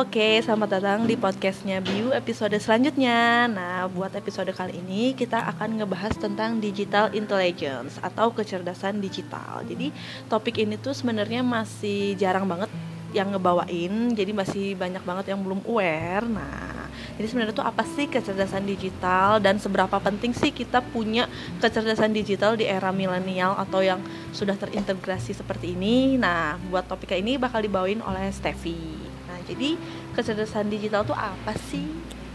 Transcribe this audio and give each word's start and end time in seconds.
oke, 0.00 0.40
selamat 0.40 0.80
datang 0.80 1.00
di 1.04 1.12
podcastnya 1.12 1.76
Biu 1.84 2.08
episode 2.16 2.56
selanjutnya. 2.56 3.44
Nah, 3.52 3.84
buat 3.84 4.08
episode 4.16 4.48
kali 4.56 4.80
ini 4.80 5.12
kita 5.12 5.36
akan 5.52 5.76
ngebahas 5.76 6.16
tentang 6.16 6.56
digital 6.56 7.12
intelligence 7.12 8.00
atau 8.00 8.32
kecerdasan 8.32 8.96
digital. 9.04 9.60
Jadi 9.68 9.92
topik 10.32 10.56
ini 10.56 10.80
tuh 10.80 10.96
sebenarnya 10.96 11.44
masih 11.44 12.16
jarang 12.16 12.48
banget 12.48 12.72
yang 13.12 13.28
ngebawain 13.34 14.16
Jadi 14.16 14.32
masih 14.32 14.72
banyak 14.72 15.04
banget 15.04 15.36
yang 15.36 15.44
belum 15.44 15.60
aware. 15.68 16.24
Nah, 16.24 16.88
jadi 17.20 17.26
sebenarnya 17.28 17.60
tuh 17.60 17.68
apa 17.68 17.84
sih 17.84 18.08
kecerdasan 18.08 18.64
digital 18.64 19.36
dan 19.36 19.60
seberapa 19.60 20.00
penting 20.00 20.32
sih 20.32 20.48
kita 20.48 20.80
punya 20.80 21.28
kecerdasan 21.60 22.16
digital 22.16 22.56
di 22.56 22.64
era 22.64 22.88
milenial 22.88 23.52
atau 23.52 23.84
yang 23.84 24.00
sudah 24.32 24.56
terintegrasi 24.56 25.36
seperti 25.36 25.76
ini? 25.76 26.16
Nah, 26.16 26.56
buat 26.72 26.88
topik 26.88 27.12
ini 27.12 27.36
bakal 27.36 27.60
dibawain 27.60 28.00
oleh 28.00 28.32
Steffi. 28.32 29.10
Jadi 29.50 29.74
kecerdasan 30.14 30.68
digital 30.68 31.06
tuh 31.06 31.16
apa 31.16 31.54
sih? 31.70 31.86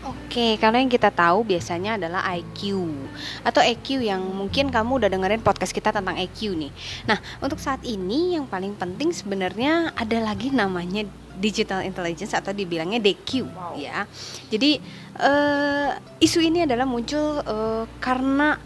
Oke, 0.06 0.62
kalau 0.62 0.78
yang 0.78 0.92
kita 0.92 1.10
tahu 1.10 1.42
biasanya 1.42 1.98
adalah 1.98 2.22
IQ 2.38 2.94
atau 3.42 3.58
EQ 3.66 4.06
yang 4.06 4.22
mungkin 4.22 4.70
kamu 4.70 5.02
udah 5.02 5.10
dengerin 5.10 5.42
podcast 5.42 5.74
kita 5.74 5.90
tentang 5.90 6.14
EQ 6.22 6.54
nih. 6.54 6.72
Nah, 7.10 7.18
untuk 7.42 7.58
saat 7.58 7.82
ini 7.82 8.38
yang 8.38 8.46
paling 8.46 8.78
penting 8.78 9.10
sebenarnya 9.10 9.90
ada 9.98 10.22
lagi 10.22 10.54
namanya 10.54 11.10
digital 11.42 11.84
intelligence 11.84 12.32
atau 12.32 12.56
dibilangnya 12.56 13.02
DQ 13.02 13.50
wow. 13.50 13.74
ya. 13.76 14.08
Jadi 14.48 14.80
uh, 15.20 15.98
isu 16.24 16.40
ini 16.40 16.64
adalah 16.64 16.88
muncul 16.88 17.44
uh, 17.44 17.84
karena 18.00 18.62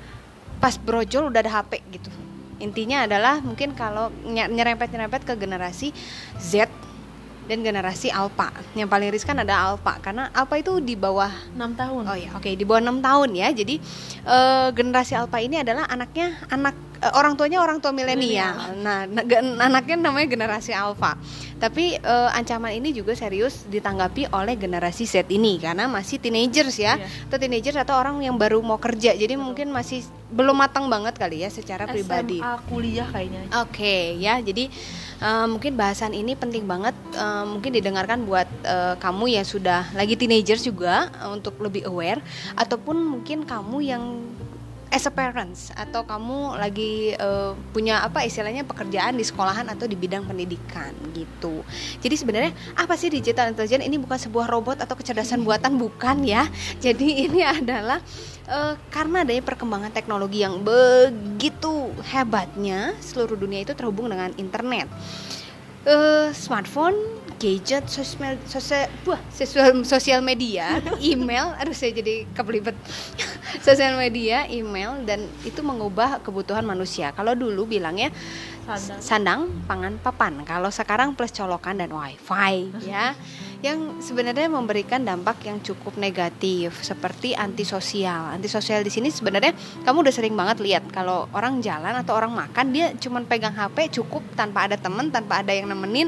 pas 0.60 0.76
brojol 0.78 1.34
udah 1.34 1.40
ada 1.40 1.52
HP 1.62 1.82
gitu. 1.90 2.12
Intinya 2.60 3.08
adalah 3.08 3.40
mungkin 3.40 3.72
kalau 3.72 4.12
nyerempet-nyerempet 4.28 5.24
ke 5.24 5.34
generasi 5.40 5.96
Z 6.36 6.68
dan 7.50 7.66
generasi 7.66 8.14
alpha. 8.14 8.54
Yang 8.78 8.94
paling 8.94 9.10
riskan 9.10 9.42
ada 9.42 9.74
alpha 9.74 9.98
karena 9.98 10.30
alpha 10.38 10.62
itu 10.62 10.78
di 10.78 10.94
bawah 10.94 11.34
6 11.58 11.58
tahun. 11.74 12.04
Oh 12.06 12.14
ya, 12.14 12.30
oke, 12.38 12.46
okay, 12.46 12.54
di 12.54 12.62
bawah 12.62 12.86
6 12.86 13.02
tahun 13.02 13.30
ya. 13.34 13.50
Jadi 13.50 13.76
uh, 14.30 14.70
generasi 14.70 15.18
alpha 15.18 15.42
ini 15.42 15.58
adalah 15.58 15.90
anaknya 15.90 16.38
anak 16.54 16.78
uh, 17.02 17.14
orang 17.16 17.34
tuanya 17.36 17.64
orang 17.64 17.80
tua 17.80 17.96
milenial. 17.96 18.76
Nah, 18.80 19.08
anaknya 19.60 19.98
namanya 20.00 20.28
generasi 20.28 20.72
alpha. 20.76 21.16
Tapi 21.60 22.00
uh, 22.00 22.32
ancaman 22.32 22.72
ini 22.72 22.96
juga 22.96 23.16
serius 23.16 23.68
ditanggapi 23.68 24.32
oleh 24.32 24.56
generasi 24.56 25.04
Z 25.04 25.28
ini 25.28 25.60
karena 25.60 25.92
masih 25.92 26.20
teenagers 26.20 26.80
ya, 26.80 26.96
yeah. 26.96 27.28
atau 27.28 27.36
teenagers 27.36 27.76
atau 27.76 28.00
orang 28.00 28.24
yang 28.24 28.40
baru 28.40 28.64
mau 28.64 28.80
kerja. 28.80 29.12
Jadi 29.12 29.36
Betul. 29.36 29.44
mungkin 29.44 29.68
masih 29.76 30.08
belum 30.30 30.56
matang 30.56 30.86
banget 30.88 31.18
kali 31.18 31.42
ya 31.42 31.50
secara 31.50 31.90
SMA 31.90 31.94
pribadi. 32.00 32.38
kuliah 32.70 33.08
kayaknya. 33.10 33.50
Oke, 33.60 33.82
okay, 33.82 34.04
ya. 34.22 34.38
Jadi 34.40 34.70
uh, 35.20 35.50
mungkin 35.50 35.76
bahasan 35.76 36.16
ini 36.16 36.38
penting 36.38 36.64
banget 36.70 36.96
uh, 37.18 37.44
mungkin 37.44 37.76
didengarkan 37.76 38.24
buat 38.24 38.48
uh, 38.64 38.96
kamu 39.02 39.42
yang 39.42 39.46
sudah 39.46 39.90
lagi 39.98 40.16
teenagers 40.16 40.64
juga 40.64 41.12
uh, 41.20 41.34
untuk 41.34 41.58
lebih 41.60 41.90
aware 41.90 42.22
ataupun 42.56 42.96
mungkin 43.04 43.44
kamu 43.44 43.78
yang 43.84 44.04
as 44.90 45.06
a 45.06 45.14
parents 45.14 45.70
atau 45.78 46.02
kamu 46.02 46.58
lagi 46.58 47.14
uh, 47.22 47.54
punya 47.74 48.02
apa 48.02 48.26
istilahnya 48.26 48.66
pekerjaan 48.66 49.14
di 49.14 49.26
sekolahan 49.26 49.70
atau 49.70 49.86
di 49.86 49.94
bidang 49.94 50.26
pendidikan 50.26 50.94
gitu. 51.14 51.62
Jadi 52.02 52.16
sebenarnya 52.18 52.52
apa 52.74 52.98
sih 52.98 53.14
digital 53.14 53.54
intelligence? 53.54 53.86
Ini 53.86 53.98
bukan 54.02 54.18
sebuah 54.18 54.50
robot 54.50 54.82
atau 54.82 54.98
kecerdasan 54.98 55.46
buatan 55.46 55.78
bukan 55.78 56.26
ya. 56.26 56.50
Jadi 56.82 57.08
ini 57.30 57.46
adalah 57.46 58.02
uh, 58.50 58.74
karena 58.90 59.22
adanya 59.22 59.46
perkembangan 59.46 59.94
teknologi 59.94 60.42
yang 60.42 60.66
begitu 60.66 61.94
hebatnya 62.10 62.98
seluruh 62.98 63.38
dunia 63.38 63.62
itu 63.62 63.78
terhubung 63.78 64.10
dengan 64.10 64.34
internet. 64.42 64.90
Uh, 65.88 66.34
smartphone 66.36 67.19
gadget 67.40 67.88
sosial 67.88 68.36
sosial 68.44 68.92
buah 69.08 69.22
sosial 69.32 69.82
sosial 69.88 70.20
media 70.20 70.84
email 71.00 71.56
aduh 71.56 71.74
saya 71.74 71.96
jadi 71.96 72.28
kebelibet 72.36 72.76
sosial 73.64 73.98
media 73.98 74.46
email 74.46 75.02
dan 75.04 75.26
itu 75.42 75.60
mengubah 75.66 76.22
kebutuhan 76.22 76.62
manusia. 76.64 77.12
Kalau 77.18 77.34
dulu 77.34 77.66
bilangnya 77.66 78.14
sandang, 78.66 79.02
sandang 79.02 79.42
pangan 79.66 79.94
papan. 79.98 80.34
Kalau 80.46 80.70
sekarang 80.70 81.18
plus 81.18 81.34
colokan 81.34 81.82
dan 81.82 81.90
wifi 81.90 82.70
ya. 82.86 83.18
Yang 83.60 84.08
sebenarnya 84.08 84.48
memberikan 84.48 85.04
dampak 85.04 85.44
yang 85.44 85.60
cukup 85.60 86.00
negatif 86.00 86.80
seperti 86.80 87.36
antisosial. 87.36 88.32
Antisosial 88.32 88.88
di 88.88 88.92
sini 88.94 89.12
sebenarnya 89.12 89.52
kamu 89.84 90.08
udah 90.08 90.14
sering 90.16 90.32
banget 90.32 90.64
lihat 90.64 90.88
kalau 90.96 91.28
orang 91.36 91.60
jalan 91.60 91.92
atau 92.00 92.16
orang 92.16 92.32
makan 92.32 92.72
dia 92.72 92.96
cuma 92.96 93.20
pegang 93.28 93.52
HP 93.52 94.00
cukup 94.00 94.24
tanpa 94.40 94.72
ada 94.72 94.80
temen, 94.80 95.12
tanpa 95.12 95.44
ada 95.44 95.52
yang 95.52 95.68
nemenin 95.68 96.08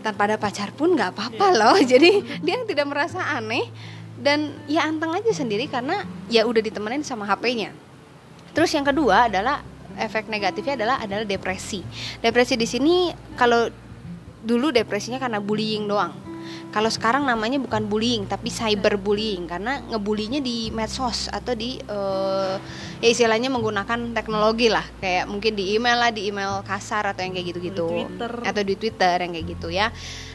tanpa 0.00 0.30
ada 0.30 0.36
pacar 0.38 0.70
pun 0.74 0.94
nggak 0.94 1.14
apa-apa 1.14 1.46
yeah. 1.52 1.58
loh. 1.58 1.76
Jadi 1.94 2.10
dia 2.42 2.56
tidak 2.66 2.86
merasa 2.88 3.22
aneh. 3.34 3.66
Dan 4.18 4.50
ya 4.66 4.82
anteng 4.82 5.14
aja 5.14 5.30
sendiri 5.30 5.70
karena 5.70 6.02
ya 6.26 6.42
udah 6.42 6.58
ditemenin 6.58 7.06
sama 7.06 7.22
HP-nya 7.22 7.70
terus 8.58 8.74
yang 8.74 8.82
kedua 8.82 9.30
adalah 9.30 9.62
efek 9.94 10.26
negatifnya 10.26 10.74
adalah 10.74 10.96
adalah 10.98 11.22
depresi. 11.22 11.86
Depresi 12.18 12.58
di 12.58 12.66
sini 12.66 13.14
kalau 13.38 13.70
dulu 14.42 14.74
depresinya 14.74 15.22
karena 15.22 15.38
bullying 15.38 15.86
doang 15.86 16.10
kalau 16.68 16.92
sekarang 16.92 17.24
namanya 17.24 17.56
bukan 17.58 17.88
bullying 17.88 18.28
tapi 18.28 18.52
cyberbullying. 18.52 19.48
Karena 19.48 19.80
ngebulinya 19.88 20.38
di 20.44 20.68
medsos 20.70 21.32
atau 21.32 21.56
di 21.56 21.80
uh, 21.88 22.60
ya 23.00 23.08
istilahnya 23.08 23.48
menggunakan 23.48 24.12
teknologi 24.12 24.68
lah. 24.68 24.84
Kayak 25.00 25.26
mungkin 25.32 25.56
di 25.56 25.74
email 25.74 25.96
lah 25.96 26.10
di 26.12 26.28
email 26.28 26.60
kasar 26.62 27.08
atau 27.08 27.24
yang 27.24 27.32
kayak 27.32 27.46
gitu-gitu. 27.56 27.88
Atau 28.44 28.62
di 28.62 28.74
Twitter 28.76 29.16
yang 29.24 29.32
kayak 29.32 29.46
gitu 29.48 29.68
ya. 29.72 29.88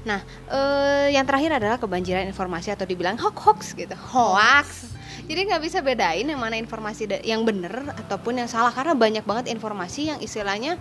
Nah 0.04 0.26
uh, 0.50 1.08
yang 1.08 1.24
terakhir 1.24 1.62
adalah 1.62 1.78
kebanjiran 1.78 2.26
informasi 2.26 2.74
atau 2.74 2.90
dibilang 2.90 3.16
hoax 3.22 3.38
hoax 3.44 3.60
gitu. 3.78 3.94
Hoax. 3.94 4.96
Jadi 5.24 5.40
nggak 5.48 5.62
bisa 5.64 5.80
bedain 5.80 6.28
yang 6.28 6.42
mana 6.42 6.60
informasi 6.60 7.08
yang 7.24 7.48
benar 7.48 7.96
ataupun 7.96 8.44
yang 8.44 8.50
salah. 8.50 8.76
Karena 8.76 8.98
banyak 8.98 9.24
banget 9.24 9.54
informasi 9.54 10.12
yang 10.12 10.20
istilahnya 10.20 10.76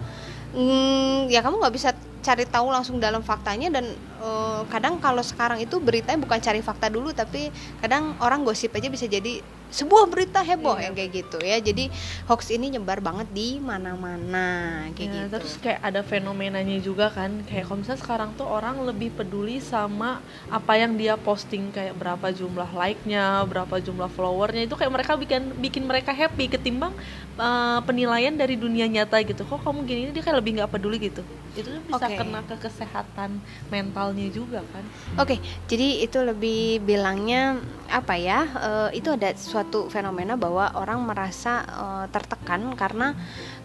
mm, 0.56 1.30
ya 1.30 1.40
kamu 1.44 1.62
nggak 1.62 1.74
bisa 1.74 1.90
cari 2.22 2.46
tahu 2.46 2.70
langsung 2.70 3.02
dalam 3.02 3.20
faktanya 3.20 3.68
dan 3.68 3.92
uh, 4.22 4.62
kadang 4.70 5.02
kalau 5.02 5.20
sekarang 5.20 5.58
itu 5.58 5.82
beritanya 5.82 6.22
bukan 6.22 6.38
cari 6.38 6.62
fakta 6.62 6.86
dulu 6.88 7.10
tapi 7.10 7.50
kadang 7.82 8.14
orang 8.22 8.46
gosip 8.46 8.70
aja 8.78 8.86
bisa 8.86 9.10
jadi 9.10 9.42
sebuah 9.72 10.04
berita 10.12 10.44
heboh 10.44 10.76
iya. 10.76 10.84
yang 10.86 10.94
kayak 10.94 11.10
gitu 11.16 11.38
ya. 11.40 11.56
Jadi 11.58 11.88
hoax 12.28 12.52
ini 12.52 12.76
nyebar 12.76 13.00
banget 13.00 13.32
di 13.32 13.56
mana-mana 13.56 14.86
kayak 14.92 15.08
ya, 15.08 15.22
gitu. 15.24 15.26
terus 15.40 15.54
kayak 15.58 15.80
ada 15.80 16.04
fenomenanya 16.04 16.78
juga 16.84 17.08
kan. 17.08 17.40
Kayak 17.48 17.72
kalau 17.72 17.78
misalnya 17.80 18.00
sekarang 18.04 18.30
tuh 18.36 18.46
orang 18.46 18.84
lebih 18.84 19.10
peduli 19.16 19.58
sama 19.58 20.20
apa 20.52 20.76
yang 20.76 20.94
dia 21.00 21.16
posting 21.16 21.72
kayak 21.72 21.96
berapa 21.96 22.28
jumlah 22.30 22.70
like-nya 22.76 23.48
berapa 23.48 23.80
jumlah 23.80 24.12
followernya. 24.12 24.68
Itu 24.68 24.76
kayak 24.76 24.92
mereka 24.92 25.12
bikin 25.16 25.42
bikin 25.58 25.82
mereka 25.88 26.12
happy 26.12 26.52
ketimbang 26.52 26.92
uh, 27.40 27.80
penilaian 27.88 28.36
dari 28.36 28.60
dunia 28.60 28.84
nyata 28.84 29.24
gitu. 29.24 29.48
Kok 29.48 29.64
kamu 29.64 29.88
gini? 29.88 30.00
Dia 30.12 30.22
kayak 30.22 30.38
lebih 30.44 30.60
nggak 30.60 30.70
peduli 30.70 31.00
gitu. 31.00 31.24
Itu 31.56 31.80
bisa 31.88 32.04
okay. 32.04 32.20
kena 32.20 32.44
ke 32.44 32.56
kesehatan 32.60 33.40
mentalnya 33.72 34.28
juga 34.28 34.60
kan. 34.68 34.84
Oke 35.16 35.36
okay, 35.36 35.38
jadi 35.64 36.04
itu 36.04 36.20
lebih 36.20 36.84
bilangnya 36.84 37.56
apa 37.92 38.16
ya 38.16 38.48
uh, 38.56 38.88
itu 38.96 39.12
ada 39.12 39.36
suatu 39.36 39.92
fenomena 39.92 40.40
bahwa 40.40 40.72
orang 40.72 41.04
merasa 41.04 41.62
uh, 41.68 42.04
tertekan 42.08 42.72
karena 42.72 43.12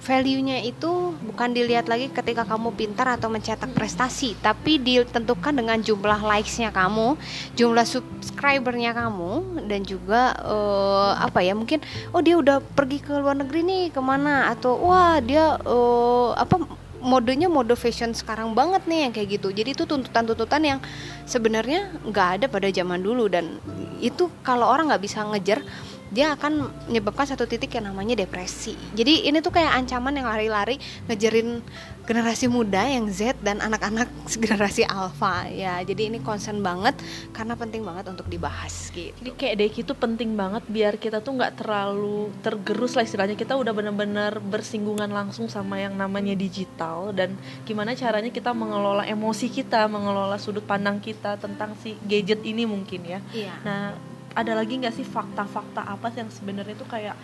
value-nya 0.04 0.68
itu 0.68 1.16
bukan 1.24 1.56
dilihat 1.56 1.88
lagi 1.88 2.12
ketika 2.12 2.44
kamu 2.44 2.76
pintar 2.76 3.16
atau 3.16 3.32
mencetak 3.32 3.72
prestasi 3.72 4.36
tapi 4.44 4.78
ditentukan 4.78 5.56
dengan 5.56 5.80
jumlah 5.80 6.20
likes-nya 6.20 6.76
kamu 6.76 7.16
jumlah 7.56 7.88
subscribernya 7.88 8.92
kamu 8.92 9.64
dan 9.72 9.82
juga 9.88 10.36
uh, 10.44 11.16
apa 11.18 11.40
ya 11.40 11.56
mungkin 11.56 11.80
oh 12.12 12.20
dia 12.20 12.36
udah 12.36 12.60
pergi 12.60 13.00
ke 13.00 13.16
luar 13.16 13.40
negeri 13.40 13.64
nih 13.64 13.84
ke 13.96 14.02
mana? 14.04 14.52
Atau 14.52 14.76
wah 14.84 15.24
dia 15.24 15.56
uh, 15.64 16.36
apa 16.36 16.60
modenya 17.08 17.48
mode 17.48 17.72
fashion 17.80 18.12
sekarang 18.12 18.52
banget 18.52 18.84
nih 18.84 19.08
yang 19.08 19.12
kayak 19.16 19.40
gitu. 19.40 19.56
Jadi 19.56 19.72
itu 19.72 19.84
tuntutan-tuntutan 19.88 20.60
yang 20.60 20.80
sebenarnya 21.24 21.96
nggak 22.04 22.28
ada 22.36 22.46
pada 22.52 22.68
zaman 22.68 23.00
dulu. 23.00 23.32
Dan 23.32 23.64
itu 24.04 24.28
kalau 24.44 24.68
orang 24.68 24.92
nggak 24.92 25.04
bisa 25.08 25.24
ngejar 25.24 25.64
dia 26.08 26.32
akan 26.34 26.72
menyebabkan 26.88 27.28
satu 27.28 27.44
titik 27.44 27.76
yang 27.76 27.92
namanya 27.92 28.16
depresi. 28.16 28.76
Jadi 28.96 29.28
ini 29.28 29.44
tuh 29.44 29.52
kayak 29.52 29.76
ancaman 29.76 30.16
yang 30.16 30.28
lari-lari 30.28 30.80
ngejerin 31.12 31.60
generasi 32.08 32.48
muda 32.48 32.88
yang 32.88 33.12
Z 33.12 33.36
dan 33.44 33.60
anak-anak 33.60 34.08
generasi 34.44 34.88
alpha 34.88 35.44
ya. 35.52 35.84
Jadi 35.84 36.08
ini 36.08 36.24
concern 36.24 36.64
banget 36.64 36.96
karena 37.36 37.60
penting 37.60 37.84
banget 37.84 38.08
untuk 38.08 38.32
dibahas 38.32 38.88
gitu. 38.96 39.12
Jadi 39.20 39.32
kayak 39.36 39.56
Deki 39.60 39.80
itu 39.84 39.94
penting 39.94 40.40
banget 40.40 40.64
biar 40.72 40.96
kita 40.96 41.20
tuh 41.20 41.36
nggak 41.36 41.60
terlalu 41.60 42.32
tergerus 42.40 42.96
lah 42.96 43.04
istilahnya. 43.04 43.36
Kita 43.36 43.60
udah 43.60 43.76
benar-benar 43.76 44.40
bersinggungan 44.40 45.12
langsung 45.12 45.52
sama 45.52 45.84
yang 45.84 46.00
namanya 46.00 46.32
digital 46.34 47.12
dan 47.12 47.36
gimana 47.68 47.92
caranya 47.92 48.32
kita 48.32 48.56
mengelola 48.56 49.04
emosi 49.04 49.52
kita, 49.52 49.92
mengelola 49.92 50.40
sudut 50.40 50.64
pandang 50.64 51.04
kita 51.04 51.36
tentang 51.36 51.76
si 51.84 52.00
gadget 52.08 52.40
ini 52.48 52.64
mungkin 52.64 53.04
ya. 53.04 53.20
Iya. 53.36 53.54
Nah 53.68 54.16
ada 54.38 54.54
lagi 54.54 54.78
nggak 54.78 54.94
sih 54.94 55.06
fakta-fakta 55.06 55.82
apa 55.82 56.14
yang 56.14 56.30
sebenarnya 56.30 56.78
itu 56.78 56.86
kayak 56.86 57.18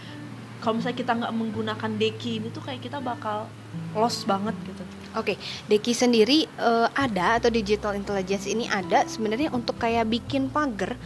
kalau 0.66 0.80
misalnya 0.82 0.98
kita 0.98 1.14
nggak 1.14 1.34
menggunakan 1.36 1.92
deki 2.00 2.42
ini 2.42 2.48
tuh 2.50 2.64
kayak 2.66 2.82
kita 2.82 2.98
bakal 2.98 3.46
lost 3.94 4.26
banget 4.26 4.58
gitu 4.66 4.82
Oke, 5.14 5.38
Deki 5.70 5.94
sendiri 5.94 6.50
uh, 6.58 6.90
ada 6.98 7.38
atau 7.38 7.54
digital 7.54 7.94
intelligence 7.94 8.50
ini 8.50 8.66
ada 8.66 9.06
sebenarnya 9.06 9.54
untuk 9.54 9.78
kayak 9.78 10.10
bikin 10.10 10.50
pagar 10.50 10.98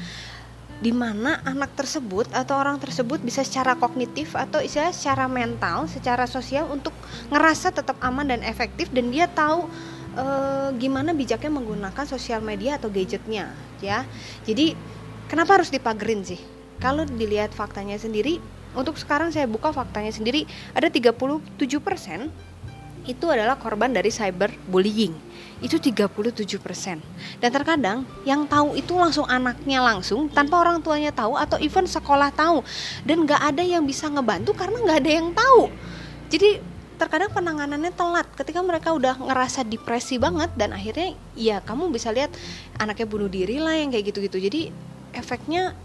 di 0.80 0.96
mana 0.96 1.44
anak 1.44 1.76
tersebut 1.76 2.32
atau 2.32 2.56
orang 2.56 2.80
tersebut 2.80 3.20
bisa 3.20 3.44
secara 3.44 3.76
kognitif 3.76 4.32
atau 4.32 4.64
istilah 4.64 4.96
secara 4.96 5.28
mental, 5.28 5.92
secara 5.92 6.24
sosial 6.24 6.72
untuk 6.72 6.96
ngerasa 7.34 7.76
tetap 7.76 8.00
aman 8.00 8.32
dan 8.32 8.48
efektif 8.48 8.88
dan 8.96 9.12
dia 9.12 9.28
tahu 9.28 9.68
uh, 10.16 10.72
gimana 10.80 11.12
bijaknya 11.12 11.52
menggunakan 11.52 12.06
sosial 12.08 12.40
media 12.40 12.80
atau 12.80 12.88
gadgetnya, 12.88 13.52
ya. 13.84 14.08
Jadi 14.48 14.72
kenapa 15.28 15.62
harus 15.62 15.70
dipagerin 15.70 16.24
sih? 16.24 16.42
Kalau 16.78 17.04
dilihat 17.06 17.54
faktanya 17.54 17.98
sendiri, 17.98 18.38
untuk 18.78 19.00
sekarang 19.02 19.34
saya 19.34 19.50
buka 19.50 19.74
faktanya 19.74 20.14
sendiri 20.14 20.46
ada 20.78 20.92
37% 20.92 21.50
itu 23.08 23.26
adalah 23.32 23.56
korban 23.56 23.90
dari 23.90 24.12
cyberbullying. 24.12 25.16
Itu 25.58 25.82
37% 25.82 27.02
dan 27.42 27.50
terkadang 27.50 28.06
yang 28.28 28.46
tahu 28.46 28.78
itu 28.78 28.94
langsung 28.94 29.26
anaknya 29.26 29.82
langsung 29.82 30.30
tanpa 30.30 30.62
orang 30.62 30.86
tuanya 30.86 31.10
tahu 31.10 31.34
atau 31.34 31.58
even 31.58 31.90
sekolah 31.90 32.30
tahu. 32.36 32.62
Dan 33.02 33.26
nggak 33.26 33.42
ada 33.42 33.64
yang 33.66 33.82
bisa 33.88 34.06
ngebantu 34.06 34.54
karena 34.54 34.78
nggak 34.86 35.00
ada 35.02 35.12
yang 35.12 35.28
tahu. 35.34 35.74
Jadi 36.30 36.62
terkadang 37.02 37.34
penanganannya 37.34 37.90
telat. 37.90 38.28
Ketika 38.38 38.62
mereka 38.62 38.94
udah 38.94 39.18
ngerasa 39.18 39.66
depresi 39.66 40.22
banget 40.22 40.54
dan 40.54 40.78
akhirnya 40.78 41.18
ya 41.34 41.58
kamu 41.64 41.90
bisa 41.90 42.14
lihat 42.14 42.30
anaknya 42.78 43.08
bunuh 43.10 43.32
diri 43.32 43.58
lah 43.58 43.74
yang 43.74 43.90
kayak 43.90 44.14
gitu-gitu. 44.14 44.38
Jadi 44.38 44.62
efeknya 45.14 45.76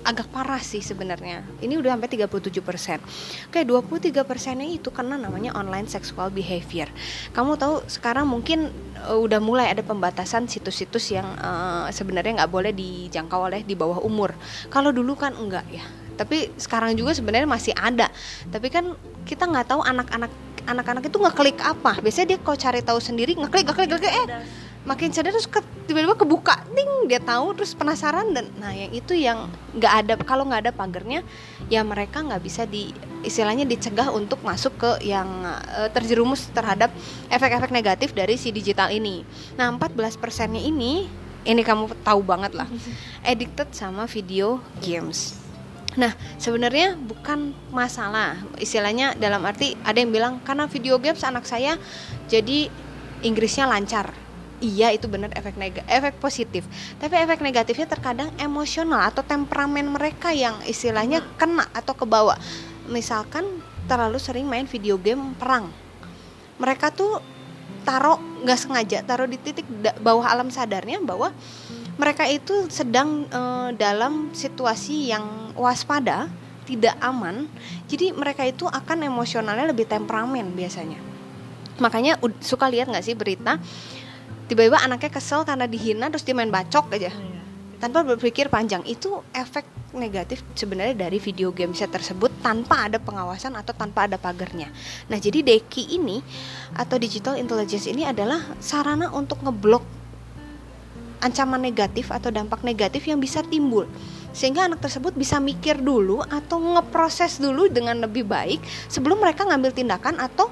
agak 0.00 0.32
parah 0.32 0.60
sih 0.60 0.80
sebenarnya. 0.80 1.44
Ini 1.60 1.76
udah 1.76 1.96
sampai 1.96 2.08
37%. 2.08 3.52
Kayak 3.52 3.66
23 3.68 4.24
persennya 4.24 4.68
itu 4.68 4.88
karena 4.88 5.20
namanya 5.20 5.52
online 5.52 5.86
sexual 5.86 6.32
behavior. 6.32 6.88
Kamu 7.36 7.60
tahu 7.60 7.84
sekarang 7.84 8.24
mungkin 8.24 8.72
uh, 9.04 9.18
udah 9.20 9.40
mulai 9.44 9.68
ada 9.68 9.84
pembatasan 9.84 10.48
situs-situs 10.48 11.12
yang 11.12 11.28
uh, 11.40 11.88
sebenarnya 11.92 12.44
nggak 12.44 12.52
boleh 12.52 12.72
dijangkau 12.72 13.52
oleh 13.52 13.60
di 13.60 13.76
bawah 13.76 14.00
umur. 14.00 14.32
Kalau 14.72 14.88
dulu 14.88 15.16
kan 15.16 15.36
enggak 15.36 15.68
ya. 15.68 15.84
Tapi 16.16 16.52
sekarang 16.56 16.96
juga 16.96 17.16
sebenarnya 17.16 17.48
masih 17.48 17.72
ada. 17.76 18.08
Tapi 18.48 18.68
kan 18.72 18.96
kita 19.28 19.48
nggak 19.48 19.68
tahu 19.68 19.80
anak-anak 19.84 20.32
anak-anak 20.64 21.04
itu 21.08 21.16
ngeklik 21.20 21.60
apa. 21.60 22.00
Biasanya 22.00 22.36
dia 22.36 22.38
kalau 22.40 22.56
cari 22.56 22.80
tahu 22.80 23.00
sendiri 23.00 23.36
ngeklik 23.36 23.68
ngeklik 23.68 23.88
ngeklik 23.96 24.12
eh 24.12 24.28
makin 24.88 25.12
sadar 25.12 25.36
terus 25.36 25.48
ke, 25.48 25.60
tiba-tiba 25.84 26.16
kebuka. 26.16 26.64
Ting 26.72 27.08
dia 27.10 27.20
tahu 27.20 27.52
terus 27.58 27.76
penasaran 27.76 28.32
dan 28.32 28.48
nah 28.56 28.72
yang 28.72 28.92
itu 28.94 29.12
yang 29.12 29.50
nggak 29.76 29.92
ada 30.04 30.14
kalau 30.22 30.46
nggak 30.46 30.68
ada 30.68 30.72
pagernya 30.72 31.26
ya 31.68 31.84
mereka 31.84 32.22
nggak 32.24 32.40
bisa 32.40 32.64
di 32.64 32.94
istilahnya 33.20 33.68
dicegah 33.68 34.08
untuk 34.14 34.40
masuk 34.40 34.78
ke 34.80 34.90
yang 35.04 35.28
uh, 35.44 35.88
terjerumus 35.92 36.48
terhadap 36.54 36.88
efek-efek 37.28 37.68
negatif 37.74 38.16
dari 38.16 38.40
si 38.40 38.54
digital 38.54 38.88
ini. 38.88 39.26
Nah 39.60 39.68
14 39.74 40.16
persennya 40.16 40.62
ini 40.62 41.04
ini 41.44 41.60
kamu 41.64 42.04
tahu 42.04 42.20
banget 42.24 42.56
lah 42.56 42.68
addicted 43.30 43.72
sama 43.76 44.08
video 44.08 44.60
games. 44.80 45.36
Nah, 45.98 46.14
sebenarnya 46.38 46.94
bukan 46.94 47.50
masalah. 47.74 48.38
Istilahnya 48.62 49.18
dalam 49.18 49.42
arti 49.42 49.74
ada 49.82 49.98
yang 49.98 50.14
bilang 50.14 50.38
karena 50.46 50.70
video 50.70 51.02
games 51.02 51.26
anak 51.26 51.42
saya 51.50 51.74
jadi 52.30 52.70
Inggrisnya 53.20 53.68
lancar 53.68 54.29
iya 54.60 54.92
itu 54.94 55.08
benar 55.08 55.32
efek 55.34 55.56
negatif 55.56 55.88
efek 55.88 56.14
positif. 56.20 56.62
Tapi 57.00 57.16
efek 57.16 57.40
negatifnya 57.40 57.88
terkadang 57.88 58.30
emosional 58.38 59.08
atau 59.08 59.24
temperamen 59.24 59.90
mereka 59.90 60.30
yang 60.30 60.60
istilahnya 60.64 61.24
kena 61.40 61.66
atau 61.72 61.96
kebawa 61.96 62.36
misalkan 62.88 63.46
terlalu 63.90 64.22
sering 64.22 64.46
main 64.46 64.70
video 64.70 65.00
game 65.00 65.34
perang. 65.34 65.68
Mereka 66.60 66.92
tuh 66.92 67.18
taruh 67.82 68.20
nggak 68.44 68.60
sengaja 68.60 68.98
taruh 69.02 69.24
di 69.24 69.40
titik 69.40 69.64
bawah 70.04 70.28
alam 70.28 70.52
sadarnya 70.52 71.00
bahwa 71.00 71.32
mereka 71.96 72.28
itu 72.28 72.68
sedang 72.72 73.28
uh, 73.28 73.72
dalam 73.76 74.32
situasi 74.32 75.12
yang 75.12 75.52
waspada 75.56 76.28
tidak 76.64 76.96
aman. 77.02 77.50
Jadi 77.90 78.14
mereka 78.14 78.46
itu 78.46 78.64
akan 78.64 79.04
emosionalnya 79.04 79.68
lebih 79.72 79.84
temperamen 79.90 80.54
biasanya. 80.54 80.96
Makanya 81.80 82.20
suka 82.44 82.68
lihat 82.68 82.92
nggak 82.92 83.04
sih 83.04 83.16
berita 83.16 83.56
tiba-tiba 84.50 84.82
anaknya 84.82 85.14
kesel 85.14 85.46
karena 85.46 85.70
dihina 85.70 86.10
terus 86.10 86.26
dia 86.26 86.34
main 86.34 86.50
bacok 86.50 86.90
aja 86.90 87.14
iya. 87.14 87.40
tanpa 87.78 88.02
berpikir 88.02 88.50
panjang 88.50 88.82
itu 88.82 89.22
efek 89.30 89.62
negatif 89.94 90.42
sebenarnya 90.58 91.06
dari 91.06 91.22
video 91.22 91.54
game 91.54 91.70
set 91.70 91.94
tersebut 91.94 92.30
tanpa 92.42 92.90
ada 92.90 92.98
pengawasan 92.98 93.58
atau 93.58 93.74
tanpa 93.74 94.06
ada 94.06 94.14
pagarnya. 94.14 94.70
Nah, 95.10 95.18
jadi 95.18 95.42
Deki 95.42 95.98
ini 95.98 96.22
atau 96.78 96.94
digital 96.94 97.34
intelligence 97.34 97.90
ini 97.90 98.06
adalah 98.06 98.38
sarana 98.62 99.10
untuk 99.10 99.42
ngeblok 99.42 99.82
ancaman 101.20 101.60
negatif 101.60 102.08
atau 102.08 102.32
dampak 102.32 102.64
negatif 102.64 103.04
yang 103.04 103.20
bisa 103.20 103.44
timbul 103.44 103.84
sehingga 104.30 104.70
anak 104.70 104.80
tersebut 104.80 105.12
bisa 105.12 105.42
mikir 105.42 105.76
dulu 105.82 106.22
atau 106.22 106.62
ngeproses 106.62 107.42
dulu 107.42 107.66
dengan 107.68 107.98
lebih 108.00 108.24
baik 108.24 108.62
sebelum 108.88 109.20
mereka 109.20 109.44
ngambil 109.44 109.74
tindakan 109.74 110.16
atau 110.16 110.48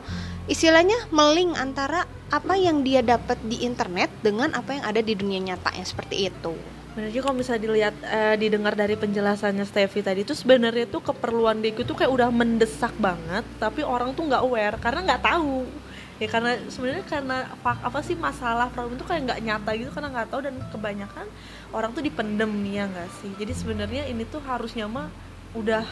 istilahnya 0.50 0.98
meling 1.14 1.56
antara 1.56 2.04
apa 2.28 2.54
yang 2.60 2.84
dia 2.84 3.00
dapat 3.00 3.40
di 3.40 3.64
internet 3.64 4.12
dengan 4.20 4.52
apa 4.52 4.76
yang 4.76 4.84
ada 4.84 5.00
di 5.00 5.16
dunia 5.16 5.40
nyata 5.40 5.72
yang 5.72 5.88
seperti 5.88 6.28
itu. 6.28 6.52
Benar 6.92 7.14
juga 7.14 7.30
kalau 7.30 7.36
misalnya 7.38 7.62
dilihat 7.62 7.94
uh, 8.02 8.34
didengar 8.34 8.74
dari 8.74 8.98
penjelasannya 8.98 9.64
Stevie 9.64 10.02
tadi 10.02 10.20
itu 10.26 10.34
sebenarnya 10.34 10.90
tuh 10.90 10.98
keperluan 10.98 11.62
Deku 11.62 11.86
tuh 11.86 11.94
kayak 11.94 12.10
udah 12.10 12.28
mendesak 12.34 12.90
banget 12.98 13.46
tapi 13.62 13.86
orang 13.86 14.12
tuh 14.18 14.26
nggak 14.26 14.42
aware 14.42 14.76
karena 14.82 15.06
nggak 15.06 15.22
tahu 15.22 15.62
ya 16.18 16.26
karena 16.26 16.58
sebenarnya 16.66 17.06
karena 17.06 17.46
apa 17.62 17.98
sih 18.02 18.18
masalah 18.18 18.66
problem 18.74 18.98
itu 18.98 19.06
kayak 19.06 19.30
nggak 19.30 19.40
nyata 19.46 19.70
gitu 19.78 19.90
karena 19.94 20.08
nggak 20.10 20.28
tahu 20.34 20.40
dan 20.42 20.54
kebanyakan 20.74 21.26
orang 21.70 21.90
tuh 21.94 22.02
dipendem 22.02 22.50
ya 22.66 22.90
nggak 22.90 23.10
sih 23.22 23.30
jadi 23.38 23.52
sebenarnya 23.54 24.02
ini 24.10 24.26
tuh 24.26 24.42
harusnya 24.42 24.90
mah 24.90 25.06
udah 25.54 25.86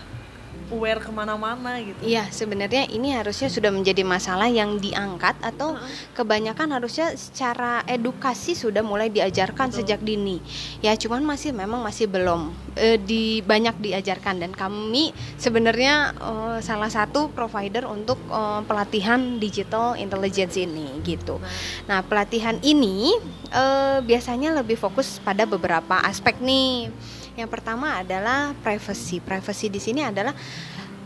aware 0.71 0.99
ke 0.99 1.11
mana-mana 1.15 1.79
gitu. 1.79 2.01
Iya, 2.03 2.27
sebenarnya 2.35 2.91
ini 2.91 3.15
harusnya 3.15 3.47
sudah 3.47 3.71
menjadi 3.71 4.03
masalah 4.03 4.51
yang 4.51 4.83
diangkat 4.83 5.39
atau 5.39 5.79
kebanyakan 6.19 6.75
harusnya 6.75 7.15
secara 7.15 7.87
edukasi 7.87 8.59
sudah 8.59 8.83
mulai 8.83 9.07
diajarkan 9.11 9.71
Betul. 9.71 9.79
sejak 9.83 10.01
dini. 10.03 10.43
Ya, 10.83 10.99
cuman 10.99 11.23
masih 11.23 11.55
memang 11.55 11.87
masih 11.87 12.11
belum 12.11 12.51
e, 12.75 12.99
di 12.99 13.41
banyak 13.47 13.79
diajarkan 13.79 14.43
dan 14.43 14.53
kami 14.53 15.15
sebenarnya 15.39 16.15
e, 16.19 16.33
salah 16.63 16.91
satu 16.91 17.31
provider 17.31 17.87
untuk 17.87 18.19
e, 18.27 18.41
pelatihan 18.67 19.39
digital 19.39 19.95
intelligence 19.95 20.59
ini 20.59 20.99
gitu. 21.07 21.39
Nah, 21.87 22.03
pelatihan 22.03 22.59
ini 22.67 23.15
e, 23.55 23.65
biasanya 24.03 24.51
lebih 24.59 24.75
fokus 24.75 25.23
pada 25.23 25.47
beberapa 25.47 26.03
aspek 26.03 26.43
nih 26.43 26.91
yang 27.37 27.49
pertama 27.53 28.01
adalah 28.01 28.57
privacy. 28.65 29.21
Privacy 29.21 29.69
di 29.69 29.79
sini 29.79 30.01
adalah 30.01 30.33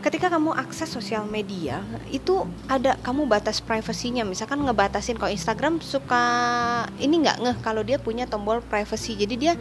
ketika 0.01 0.33
kamu 0.33 0.57
akses 0.57 0.89
sosial 0.89 1.29
media 1.29 1.85
itu 2.09 2.41
ada 2.65 2.97
kamu 3.05 3.29
batas 3.29 3.61
privasinya 3.61 4.25
misalkan 4.25 4.57
ngebatasin 4.65 5.13
kalau 5.13 5.29
Instagram 5.29 5.77
suka 5.77 6.23
ini 6.97 7.21
nggak 7.21 7.37
ngeh 7.37 7.57
kalau 7.61 7.85
dia 7.85 8.01
punya 8.01 8.25
tombol 8.25 8.63
privacy. 8.65 9.13
Jadi 9.13 9.35
dia 9.37 9.53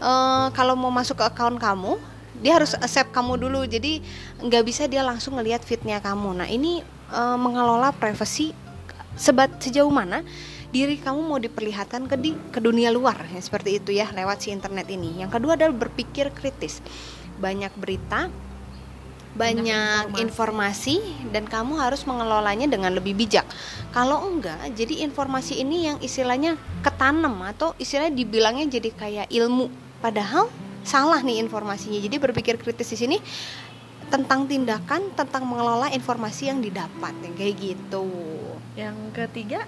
uh, 0.00 0.48
kalau 0.56 0.78
mau 0.78 0.88
masuk 0.88 1.20
ke 1.20 1.24
account 1.28 1.60
kamu 1.60 2.00
dia 2.40 2.56
harus 2.56 2.72
accept 2.78 3.12
kamu 3.12 3.36
dulu. 3.36 3.66
Jadi 3.68 4.00
nggak 4.40 4.62
bisa 4.64 4.88
dia 4.88 5.04
langsung 5.04 5.36
ngelihat 5.36 5.60
fitnya 5.66 6.00
kamu. 6.00 6.38
Nah 6.38 6.48
ini 6.48 6.80
uh, 7.12 7.36
mengelola 7.36 7.92
privacy 7.92 8.56
sebat 9.12 9.52
sejauh 9.60 9.92
mana 9.92 10.24
diri 10.72 10.96
kamu 10.96 11.20
mau 11.20 11.36
diperlihatkan 11.36 12.08
ke 12.08 12.16
di 12.16 12.32
ke 12.48 12.56
dunia 12.56 12.88
luar 12.88 13.28
ya 13.28 13.38
seperti 13.44 13.76
itu 13.76 13.92
ya 13.92 14.08
lewat 14.08 14.40
si 14.40 14.56
internet 14.56 14.88
ini. 14.88 15.20
Yang 15.20 15.38
kedua 15.38 15.54
adalah 15.60 15.76
berpikir 15.76 16.32
kritis. 16.32 16.80
Banyak 17.36 17.76
berita, 17.76 18.32
banyak, 19.36 20.16
informasi. 20.16 20.24
informasi 20.24 20.96
dan 21.28 21.44
kamu 21.44 21.76
harus 21.76 22.08
mengelolanya 22.08 22.64
dengan 22.68 22.96
lebih 22.96 23.12
bijak. 23.12 23.44
Kalau 23.92 24.24
enggak, 24.24 24.60
jadi 24.72 25.04
informasi 25.04 25.60
ini 25.60 25.92
yang 25.92 25.96
istilahnya 26.00 26.56
ketanam 26.80 27.36
atau 27.44 27.76
istilahnya 27.76 28.16
dibilangnya 28.16 28.66
jadi 28.72 28.90
kayak 28.96 29.26
ilmu. 29.28 29.68
Padahal 30.00 30.48
salah 30.84 31.20
nih 31.20 31.40
informasinya. 31.44 32.00
Jadi 32.00 32.16
berpikir 32.16 32.56
kritis 32.56 32.92
di 32.92 32.98
sini 32.98 33.16
tentang 34.08 34.44
tindakan, 34.44 35.12
tentang 35.16 35.48
mengelola 35.48 35.88
informasi 35.92 36.52
yang 36.52 36.60
didapat, 36.60 37.12
yang 37.24 37.34
kayak 37.36 37.54
gitu. 37.60 38.08
Yang 38.76 38.96
ketiga 39.16 39.60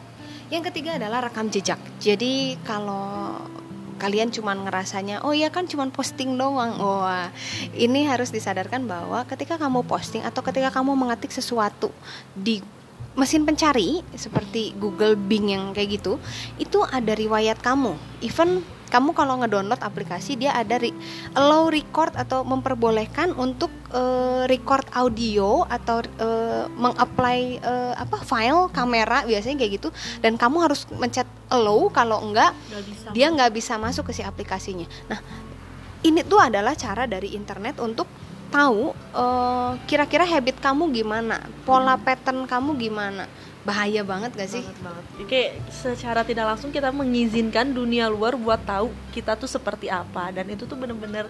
yang 0.53 0.65
ketiga 0.65 0.97
adalah 1.01 1.25
rekam 1.29 1.49
jejak. 1.49 1.81
Jadi 2.01 2.59
kalau 2.65 3.39
kalian 3.97 4.35
cuma 4.35 4.53
ngerasanya 4.59 5.23
oh 5.23 5.31
iya 5.31 5.49
kan 5.49 5.65
cuma 5.71 5.87
posting 5.89 6.35
doang. 6.35 6.77
Wah, 6.77 7.31
ini 7.73 8.05
harus 8.05 8.29
disadarkan 8.35 8.85
bahwa 8.85 9.23
ketika 9.25 9.57
kamu 9.57 9.87
posting 9.87 10.21
atau 10.27 10.43
ketika 10.45 10.75
kamu 10.75 10.93
mengetik 10.99 11.31
sesuatu 11.31 11.95
di 12.35 12.61
mesin 13.15 13.47
pencari 13.47 14.03
seperti 14.19 14.75
Google 14.75 15.15
Bing 15.15 15.55
yang 15.55 15.71
kayak 15.71 16.03
gitu, 16.03 16.19
itu 16.59 16.83
ada 16.83 17.15
riwayat 17.15 17.63
kamu. 17.63 17.95
Even 18.21 18.67
kamu 18.95 19.11
kalau 19.11 19.43
ngedownload 19.43 19.83
aplikasi 19.83 20.39
dia 20.39 20.55
ada 20.55 20.79
re 20.79 20.95
allow 21.35 21.67
record 21.67 22.15
atau 22.15 22.47
memperbolehkan 22.47 23.35
untuk 23.35 23.75
uh, 23.91 24.47
record 24.47 24.87
audio 24.95 25.67
atau 25.67 25.99
uh, 26.23 26.71
mengapply 26.79 27.59
uh, 27.59 27.99
apa 27.99 28.23
file 28.23 28.71
kamera 28.71 29.27
biasanya 29.27 29.59
kayak 29.59 29.83
gitu 29.83 29.89
dan 30.23 30.39
kamu 30.39 30.63
harus 30.63 30.87
mencet 30.95 31.27
allow 31.51 31.91
kalau 31.91 32.23
enggak 32.23 32.55
Nggak 32.71 32.85
bisa. 32.87 33.07
dia 33.11 33.27
nggak 33.35 33.51
bisa 33.51 33.75
masuk 33.83 34.07
ke 34.07 34.13
si 34.15 34.23
aplikasinya. 34.23 34.87
Nah, 35.11 35.19
ini 36.07 36.23
tuh 36.23 36.39
adalah 36.39 36.79
cara 36.79 37.11
dari 37.11 37.35
internet 37.35 37.83
untuk 37.83 38.07
tahu 38.55 38.95
kira-kira 39.91 40.23
habit 40.23 40.63
kamu 40.63 40.95
gimana, 40.95 41.43
pola 41.67 41.99
pattern 41.99 42.47
kamu 42.47 42.79
gimana. 42.79 43.27
Bahaya 43.65 44.05
banget 44.05 44.37
gak 44.37 44.49
sih? 44.49 44.61
banget 44.61 44.81
banget 44.85 45.05
Jadi 45.17 45.25
kayak 45.25 45.51
secara 45.73 46.21
tidak 46.21 46.45
langsung 46.53 46.69
kita 46.69 46.93
mengizinkan 46.93 47.73
dunia 47.73 48.13
luar 48.13 48.37
buat 48.37 48.61
tahu 48.61 48.93
kita 49.11 49.35
tuh 49.35 49.49
seperti 49.49 49.89
apa 49.89 50.31
dan 50.31 50.45
itu 50.53 50.69
tuh 50.69 50.77
bener-bener 50.77 51.27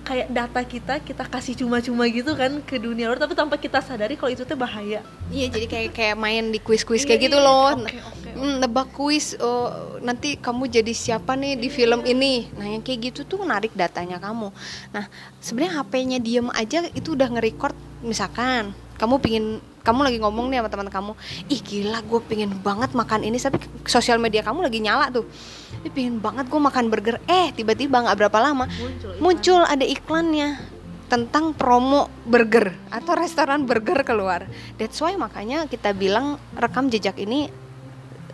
kayak 0.00 0.26
data 0.32 0.60
kita 0.64 0.94
kita 1.04 1.22
kasih 1.28 1.54
cuma-cuma 1.54 2.08
gitu 2.08 2.32
kan 2.34 2.58
ke 2.64 2.80
dunia 2.80 3.06
luar 3.06 3.20
tapi 3.20 3.36
tanpa 3.36 3.54
kita 3.60 3.78
sadari 3.78 4.16
kalau 4.16 4.32
itu 4.32 4.42
tuh 4.42 4.58
bahaya 4.58 5.04
Iya, 5.30 5.46
jadi 5.46 5.66
kayak 5.70 5.88
kayak 5.94 6.16
main 6.18 6.50
di 6.50 6.58
kuis-kuis 6.58 7.06
Iya, 7.06 7.14
kayak 7.14 7.20
gitu 7.30 7.38
iya. 7.38 7.46
loh. 7.46 7.70
Oke, 7.78 7.98
oke, 8.02 8.28
Hmm, 8.34 8.58
nebak 8.58 8.90
kuis 8.90 9.38
oh, 9.38 10.00
nanti 10.02 10.34
kamu 10.34 10.66
jadi 10.66 10.90
siapa 10.90 11.38
nih 11.38 11.54
di 11.54 11.70
film 11.70 12.02
ini. 12.02 12.50
Nah, 12.58 12.66
yang 12.66 12.82
kayak 12.82 13.14
gitu 13.14 13.22
tuh 13.22 13.46
narik 13.46 13.70
datanya 13.78 14.18
kamu. 14.18 14.50
Nah, 14.90 15.06
sebenarnya 15.38 15.78
HP-nya 15.78 16.18
diem 16.18 16.48
aja 16.50 16.82
itu 16.90 17.14
udah 17.14 17.30
nge-record 17.30 17.76
misalkan 18.02 18.74
kamu 18.98 19.14
pingin 19.22 19.46
kamu 19.80 20.00
lagi 20.06 20.18
ngomong 20.20 20.52
nih 20.52 20.60
sama 20.60 20.68
teman 20.68 20.88
kamu, 20.92 21.12
ih 21.48 21.60
gila 21.60 21.98
gue 22.04 22.20
pengen 22.28 22.50
banget 22.60 22.90
makan 22.92 23.20
ini, 23.24 23.36
tapi 23.40 23.58
sosial 23.88 24.20
media 24.20 24.44
kamu 24.44 24.64
lagi 24.64 24.78
nyala 24.80 25.08
tuh, 25.08 25.24
ih 25.82 25.92
pengen 25.92 26.20
banget 26.20 26.46
gue 26.48 26.60
makan 26.60 26.92
burger, 26.92 27.16
eh 27.24 27.50
tiba-tiba 27.56 28.04
nggak 28.04 28.16
berapa 28.16 28.38
lama 28.40 28.68
muncul 28.68 29.10
iklan. 29.12 29.20
muncul 29.20 29.60
ada 29.64 29.84
iklannya 29.84 30.48
tentang 31.10 31.58
promo 31.58 32.06
burger 32.22 32.70
atau 32.86 33.18
restoran 33.18 33.66
burger 33.66 34.06
keluar. 34.06 34.46
That's 34.78 35.02
why 35.02 35.18
makanya 35.18 35.66
kita 35.66 35.90
bilang 35.90 36.38
rekam 36.54 36.86
jejak 36.86 37.18
ini 37.18 37.50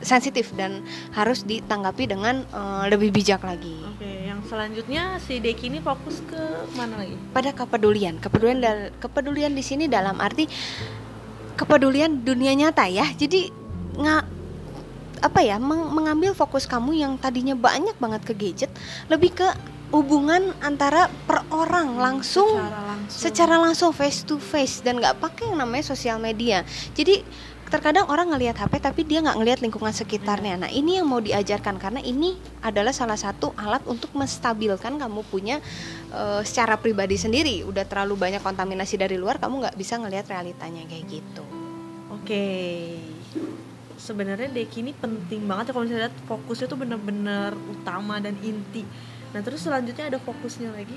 sensitif 0.04 0.52
dan 0.52 0.84
harus 1.16 1.40
ditanggapi 1.48 2.04
dengan 2.04 2.44
eh, 2.44 2.84
lebih 2.92 3.16
bijak 3.16 3.40
lagi. 3.40 3.80
oke 3.80 4.10
yang 4.28 4.44
selanjutnya 4.44 5.16
si 5.24 5.40
Deki 5.40 5.72
ini 5.72 5.80
fokus 5.80 6.20
ke 6.28 6.36
mana 6.76 7.00
lagi 7.00 7.16
Pada 7.32 7.56
kepedulian, 7.56 8.20
kepedulian 8.20 8.92
kepedulian 9.00 9.56
di 9.56 9.64
sini 9.64 9.88
dalam 9.88 10.20
arti 10.20 10.44
kepedulian 11.56 12.22
dunia 12.22 12.52
nyata 12.54 12.86
ya. 12.86 13.08
Jadi 13.16 13.50
nggak 13.96 14.22
apa 15.24 15.40
ya 15.40 15.56
meng- 15.56 15.92
mengambil 15.92 16.36
fokus 16.36 16.68
kamu 16.68 17.00
yang 17.00 17.12
tadinya 17.16 17.56
banyak 17.56 17.96
banget 17.96 18.22
ke 18.28 18.32
gadget 18.36 18.70
lebih 19.08 19.32
ke 19.32 19.48
hubungan 19.94 20.52
antara 20.60 21.06
per 21.24 21.46
orang 21.48 21.96
langsung 21.96 22.58
secara 22.58 22.84
langsung 22.84 23.08
secara 23.08 23.54
langsung 23.56 23.90
face 23.94 24.20
to 24.26 24.36
face 24.36 24.82
dan 24.82 24.98
nggak 24.98 25.16
pakai 25.22 25.48
yang 25.48 25.62
namanya 25.62 25.86
sosial 25.86 26.18
media 26.18 26.66
jadi 26.92 27.22
terkadang 27.66 28.06
orang 28.06 28.30
ngelihat 28.30 28.56
HP 28.62 28.78
tapi 28.78 29.02
dia 29.02 29.18
nggak 29.20 29.36
ngelihat 29.36 29.60
lingkungan 29.62 29.90
sekitarnya 29.90 30.54
nah 30.66 30.70
ini 30.70 31.02
yang 31.02 31.06
mau 31.10 31.18
diajarkan 31.18 31.82
karena 31.82 31.98
ini 32.00 32.38
adalah 32.62 32.94
salah 32.94 33.18
satu 33.18 33.52
alat 33.58 33.82
untuk 33.90 34.14
menstabilkan 34.14 34.96
kamu 34.96 35.20
punya 35.26 35.58
eh, 36.14 36.42
secara 36.46 36.78
pribadi 36.78 37.18
sendiri 37.18 37.66
udah 37.66 37.82
terlalu 37.84 38.14
banyak 38.16 38.40
kontaminasi 38.40 38.94
dari 38.96 39.18
luar 39.18 39.42
kamu 39.42 39.66
nggak 39.66 39.76
bisa 39.76 39.98
ngelihat 39.98 40.30
realitanya 40.30 40.86
kayak 40.86 41.06
gitu 41.10 41.44
Oke. 42.26 42.98
Sebenarnya 44.02 44.50
Deki 44.50 44.82
ini 44.82 44.90
penting 44.98 45.46
banget 45.46 45.70
ya 45.70 45.72
kalau 45.78 45.86
misalnya 45.86 46.10
fokusnya 46.26 46.66
tuh 46.66 46.74
bener-bener 46.74 47.54
utama 47.70 48.18
dan 48.18 48.34
inti. 48.42 48.82
Nah 49.34 49.40
terus 49.42 49.66
selanjutnya 49.66 50.12
ada 50.12 50.18
fokusnya 50.22 50.70
lagi. 50.70 50.96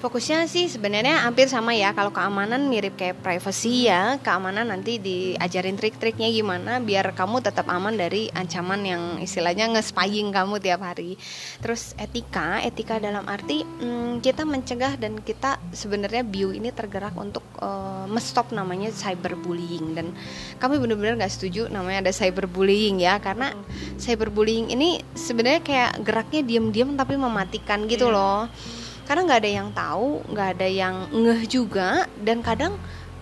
Fokusnya 0.00 0.48
sih 0.48 0.68
sebenarnya 0.68 1.24
hampir 1.28 1.48
sama 1.48 1.76
ya. 1.76 1.92
Kalau 1.92 2.12
keamanan 2.12 2.68
mirip 2.68 2.96
kayak 2.96 3.20
privacy 3.20 3.88
ya. 3.88 4.16
Keamanan 4.20 4.72
nanti 4.72 4.96
diajarin 5.00 5.76
trik-triknya 5.76 6.32
gimana 6.32 6.80
biar 6.80 7.12
kamu 7.12 7.44
tetap 7.44 7.68
aman 7.68 7.94
dari 7.94 8.32
ancaman 8.32 8.80
yang 8.82 9.02
istilahnya 9.20 9.70
nge-spying 9.76 10.32
kamu 10.32 10.60
tiap 10.62 10.80
hari. 10.82 11.20
Terus 11.60 11.92
etika, 12.00 12.64
etika 12.64 12.96
dalam 12.96 13.28
arti 13.28 13.62
hmm, 13.62 14.24
kita 14.24 14.48
mencegah 14.48 14.96
dan 14.96 15.20
kita 15.20 15.60
sebenarnya 15.74 16.24
bio 16.24 16.54
ini 16.54 16.72
tergerak 16.72 17.12
untuk 17.18 17.44
eh, 17.60 18.06
menstop 18.08 18.54
namanya 18.54 18.88
cyberbullying 18.94 19.92
dan 19.92 20.16
kami 20.62 20.80
benar-benar 20.80 21.18
nggak 21.18 21.32
setuju 21.32 21.68
namanya 21.68 22.08
ada 22.08 22.12
cyberbullying 22.14 23.02
ya 23.02 23.18
karena 23.18 23.52
cyberbullying 23.98 24.72
ini 24.72 25.02
sebenarnya 25.12 25.60
kayak 25.60 25.92
geraknya 26.06 26.42
diam-diam 26.46 26.94
tapi 26.94 27.18
mematikan 27.18 27.65
gitu 27.86 28.08
Iya. 28.08 28.14
loh. 28.14 28.40
Karena 29.06 29.22
nggak 29.22 29.40
ada 29.42 29.50
yang 29.50 29.68
tahu 29.70 30.08
nggak 30.30 30.48
ada 30.58 30.66
yang 30.66 30.94
ngeh 31.10 31.42
juga 31.46 31.88
dan 32.18 32.42
kadang 32.42 32.74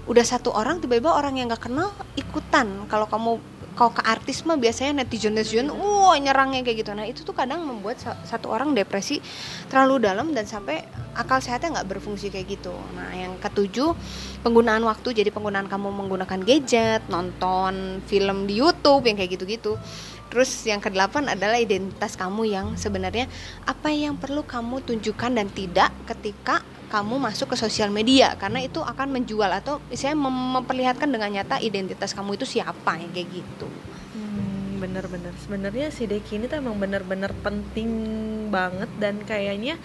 udah 0.04 0.24
satu 0.24 0.52
orang 0.52 0.80
tiba-tiba 0.80 1.08
orang 1.08 1.36
yang 1.36 1.48
nggak 1.48 1.64
kenal 1.64 1.88
ikutan. 2.14 2.84
Kalau 2.88 3.08
kamu 3.08 3.32
kalau 3.74 3.90
ke 3.90 4.06
artis 4.06 4.46
mah 4.46 4.54
biasanya 4.54 5.02
netizen 5.02 5.34
netizen 5.34 5.66
wah 5.66 6.14
nyerangnya 6.14 6.62
kayak 6.62 6.86
gitu. 6.86 6.94
Nah 6.94 7.04
itu 7.04 7.26
tuh 7.26 7.34
kadang 7.34 7.66
membuat 7.66 7.98
sa- 7.98 8.14
satu 8.22 8.46
orang 8.46 8.70
depresi 8.70 9.18
terlalu 9.66 10.06
dalam 10.06 10.30
dan 10.30 10.46
sampai 10.46 10.78
akal 11.12 11.42
sehatnya 11.42 11.82
nggak 11.82 11.88
berfungsi 11.90 12.30
kayak 12.30 12.54
gitu. 12.54 12.70
Nah 12.94 13.10
yang 13.10 13.34
ketujuh 13.42 13.90
penggunaan 14.46 14.84
waktu. 14.86 15.10
Jadi 15.18 15.34
penggunaan 15.34 15.66
kamu 15.66 15.90
menggunakan 15.90 16.38
gadget 16.46 17.02
nonton 17.10 17.98
film 18.06 18.46
di 18.46 18.62
YouTube 18.62 19.10
yang 19.10 19.18
kayak 19.18 19.36
gitu-gitu 19.36 19.74
Terus 20.35 20.50
yang 20.67 20.83
kedelapan 20.83 21.31
adalah 21.31 21.62
identitas 21.62 22.19
kamu 22.19 22.50
yang 22.50 22.67
sebenarnya 22.75 23.31
apa 23.71 23.95
yang 23.95 24.19
perlu 24.19 24.43
kamu 24.43 24.83
tunjukkan 24.83 25.31
dan 25.31 25.47
tidak 25.47 25.95
ketika 26.11 26.59
kamu 26.91 27.23
masuk 27.23 27.55
ke 27.55 27.57
sosial 27.59 27.95
media 27.95 28.35
karena 28.35 28.59
itu 28.59 28.83
akan 28.83 29.14
menjual 29.14 29.47
atau 29.47 29.79
mem- 29.95 30.50
memperlihatkan 30.59 31.07
dengan 31.07 31.31
nyata 31.31 31.62
identitas 31.62 32.11
kamu 32.11 32.35
itu 32.35 32.59
siapa 32.59 32.99
yang 32.99 33.14
kayak 33.14 33.31
gitu. 33.31 33.71
Hmm, 34.19 34.83
bener-bener. 34.83 35.31
Sebenarnya 35.38 35.95
si 35.95 36.11
Deki 36.11 36.43
ini 36.43 36.50
tuh 36.50 36.59
emang 36.59 36.83
bener-bener 36.83 37.31
penting 37.47 37.91
banget 38.50 38.91
dan 38.99 39.23
kayaknya 39.23 39.79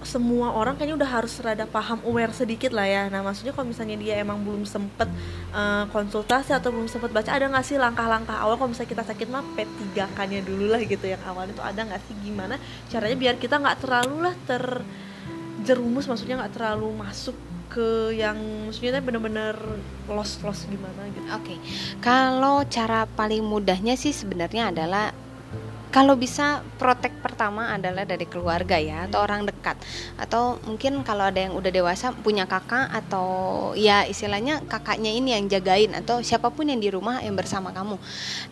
semua 0.00 0.56
orang 0.56 0.80
kayaknya 0.80 0.96
udah 0.96 1.10
harus 1.20 1.36
rada 1.44 1.68
paham 1.68 2.00
aware 2.08 2.32
sedikit 2.32 2.72
lah 2.72 2.88
ya. 2.88 3.02
Nah 3.12 3.20
maksudnya 3.20 3.52
kalau 3.52 3.68
misalnya 3.68 4.00
dia 4.00 4.20
emang 4.20 4.40
belum 4.40 4.64
sempet 4.64 5.08
eh, 5.52 5.84
konsultasi 5.92 6.56
atau 6.56 6.72
belum 6.72 6.88
sempet 6.88 7.12
baca 7.12 7.30
ada 7.30 7.46
nggak 7.48 7.64
sih 7.64 7.76
langkah-langkah 7.76 8.36
awal 8.40 8.56
kalau 8.56 8.72
misalnya 8.72 8.90
kita 8.96 9.04
sakit 9.04 9.28
mah 9.28 9.44
P3 9.54 10.16
kannya 10.16 10.40
dulu 10.40 10.72
lah 10.72 10.80
gitu 10.80 11.04
yang 11.04 11.20
awalnya 11.28 11.52
tuh 11.52 11.66
ada 11.66 11.80
nggak 11.84 12.00
sih 12.08 12.14
gimana 12.24 12.56
caranya 12.88 13.16
biar 13.16 13.34
kita 13.36 13.60
nggak 13.60 13.78
terlalu 13.84 14.16
lah 14.24 14.34
terjerumus 14.48 16.08
maksudnya 16.08 16.40
nggak 16.40 16.54
terlalu 16.56 16.88
masuk 16.96 17.36
ke 17.70 18.18
yang 18.18 18.36
maksudnya 18.66 18.98
bener-bener 18.98 19.54
lost 20.10 20.42
lost 20.42 20.66
gimana 20.66 21.06
gitu. 21.14 21.26
Oke. 21.30 21.54
Kalau 22.02 22.66
cara 22.66 23.06
paling 23.06 23.46
mudahnya 23.46 23.94
sih 23.94 24.10
sebenarnya 24.10 24.74
adalah 24.74 25.14
kalau 25.90 26.14
bisa 26.14 26.62
protek 26.78 27.18
pertama 27.18 27.74
adalah 27.74 28.06
dari 28.06 28.22
keluarga 28.24 28.78
ya 28.78 29.10
atau 29.10 29.26
orang 29.26 29.42
dekat. 29.46 29.74
Atau 30.14 30.62
mungkin 30.62 31.02
kalau 31.02 31.26
ada 31.26 31.42
yang 31.42 31.58
udah 31.58 31.70
dewasa 31.70 32.14
punya 32.14 32.46
kakak 32.46 32.88
atau 32.94 33.26
ya 33.74 34.06
istilahnya 34.06 34.62
kakaknya 34.70 35.10
ini 35.10 35.34
yang 35.34 35.50
jagain 35.50 35.90
atau 35.98 36.22
siapa 36.22 36.54
pun 36.54 36.70
yang 36.70 36.78
di 36.78 36.94
rumah 36.94 37.18
yang 37.20 37.34
bersama 37.34 37.74
kamu. 37.74 37.98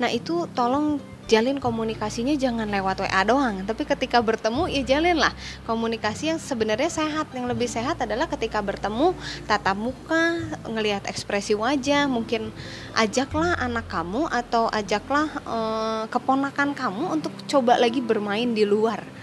Nah 0.02 0.10
itu 0.10 0.50
tolong 0.50 0.98
jalin 1.28 1.60
komunikasinya 1.60 2.32
jangan 2.34 2.66
lewat 2.66 3.04
WA 3.04 3.22
doang 3.28 3.62
tapi 3.68 3.84
ketika 3.84 4.18
bertemu 4.24 4.64
ya 4.72 4.82
jalinlah. 4.96 5.36
Komunikasi 5.68 6.32
yang 6.32 6.40
sebenarnya 6.40 6.88
sehat 6.88 7.28
yang 7.36 7.44
lebih 7.44 7.68
sehat 7.68 8.00
adalah 8.00 8.26
ketika 8.32 8.64
bertemu 8.64 9.12
tatap 9.44 9.76
muka 9.76 10.40
ngelihat 10.64 11.04
ekspresi 11.04 11.52
wajah 11.52 12.08
mungkin 12.08 12.48
ajaklah 12.96 13.60
anak 13.60 13.86
kamu 13.92 14.24
atau 14.32 14.72
ajaklah 14.72 15.28
eh, 15.44 16.02
keponakan 16.08 16.72
kamu 16.72 17.04
untuk 17.20 17.32
coba 17.44 17.76
lagi 17.76 18.00
bermain 18.00 18.56
di 18.56 18.64
luar 18.64 19.17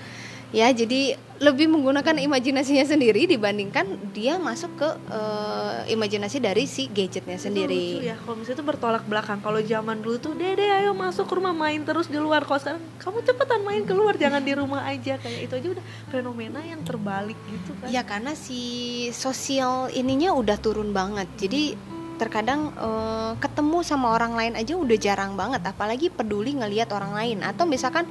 ya 0.55 0.71
jadi 0.71 1.19
lebih 1.35 1.67
menggunakan 1.67 2.15
imajinasinya 2.15 2.87
sendiri 2.87 3.27
dibandingkan 3.27 4.15
dia 4.15 4.39
masuk 4.39 4.71
ke 4.79 4.89
eh, 5.11 5.91
imajinasi 5.91 6.39
dari 6.39 6.63
si 6.63 6.87
gadgetnya 6.87 7.35
Itu 7.35 7.51
lucu 7.51 7.67
sendiri 7.67 7.83
ya 8.07 8.15
kalau 8.23 8.39
misalnya 8.39 8.63
itu 8.63 8.65
bertolak 8.65 9.03
belakang. 9.03 9.43
Kalau 9.43 9.59
zaman 9.59 9.99
dulu 9.99 10.15
tuh 10.15 10.33
dede 10.39 10.71
ayo 10.71 10.95
masuk 10.95 11.27
ke 11.27 11.33
rumah 11.35 11.51
main 11.51 11.83
terus 11.83 12.07
di 12.07 12.15
luar 12.15 12.47
kalau 12.47 12.59
sekarang 12.63 12.83
kamu 13.03 13.17
cepetan 13.27 13.61
main 13.67 13.83
keluar 13.83 14.15
jangan 14.15 14.39
di 14.39 14.53
rumah 14.55 14.87
aja. 14.87 15.19
Kayak 15.19 15.39
itu 15.43 15.53
aja 15.59 15.67
udah 15.75 15.85
fenomena 16.07 16.59
yang 16.63 16.79
terbalik 16.87 17.35
gitu 17.51 17.71
kan. 17.83 17.91
Ya 17.91 18.07
karena 18.07 18.31
si 18.31 18.63
sosial 19.11 19.91
ininya 19.91 20.31
udah 20.31 20.55
turun 20.55 20.95
banget. 20.95 21.27
Jadi 21.35 21.75
terkadang 22.15 22.71
eh, 22.79 23.31
ketemu 23.43 23.83
sama 23.83 24.15
orang 24.15 24.39
lain 24.39 24.53
aja 24.55 24.79
udah 24.79 24.95
jarang 24.95 25.35
banget, 25.35 25.67
apalagi 25.67 26.07
peduli 26.07 26.55
ngelihat 26.55 26.95
orang 26.95 27.11
lain. 27.11 27.43
Atau 27.43 27.67
misalkan 27.67 28.07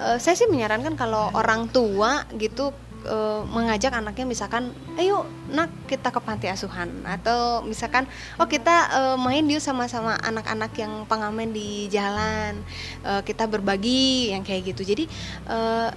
eh, 0.00 0.18
saya 0.18 0.34
sih 0.34 0.48
menyarankan 0.48 0.96
kalau 0.96 1.28
orang 1.36 1.68
tua 1.68 2.24
gitu 2.40 2.72
eh, 3.04 3.42
mengajak 3.44 3.92
anaknya 3.92 4.24
misalkan, 4.24 4.72
ayo 4.96 5.28
nak 5.52 5.68
kita 5.84 6.08
ke 6.08 6.20
panti 6.24 6.48
asuhan 6.48 6.88
atau 7.04 7.60
misalkan 7.62 8.08
oh 8.40 8.48
kita 8.48 8.76
eh, 8.90 9.16
main 9.20 9.44
yuk 9.44 9.60
sama-sama 9.60 10.16
anak-anak 10.24 10.72
yang 10.80 11.04
pengamen 11.04 11.52
di 11.52 11.86
jalan, 11.92 12.60
Eh, 13.00 13.22
kita 13.24 13.48
berbagi 13.48 14.32
yang 14.32 14.44
kayak 14.44 14.76
gitu. 14.76 14.84
Jadi 14.84 15.04
eh, 15.48 15.90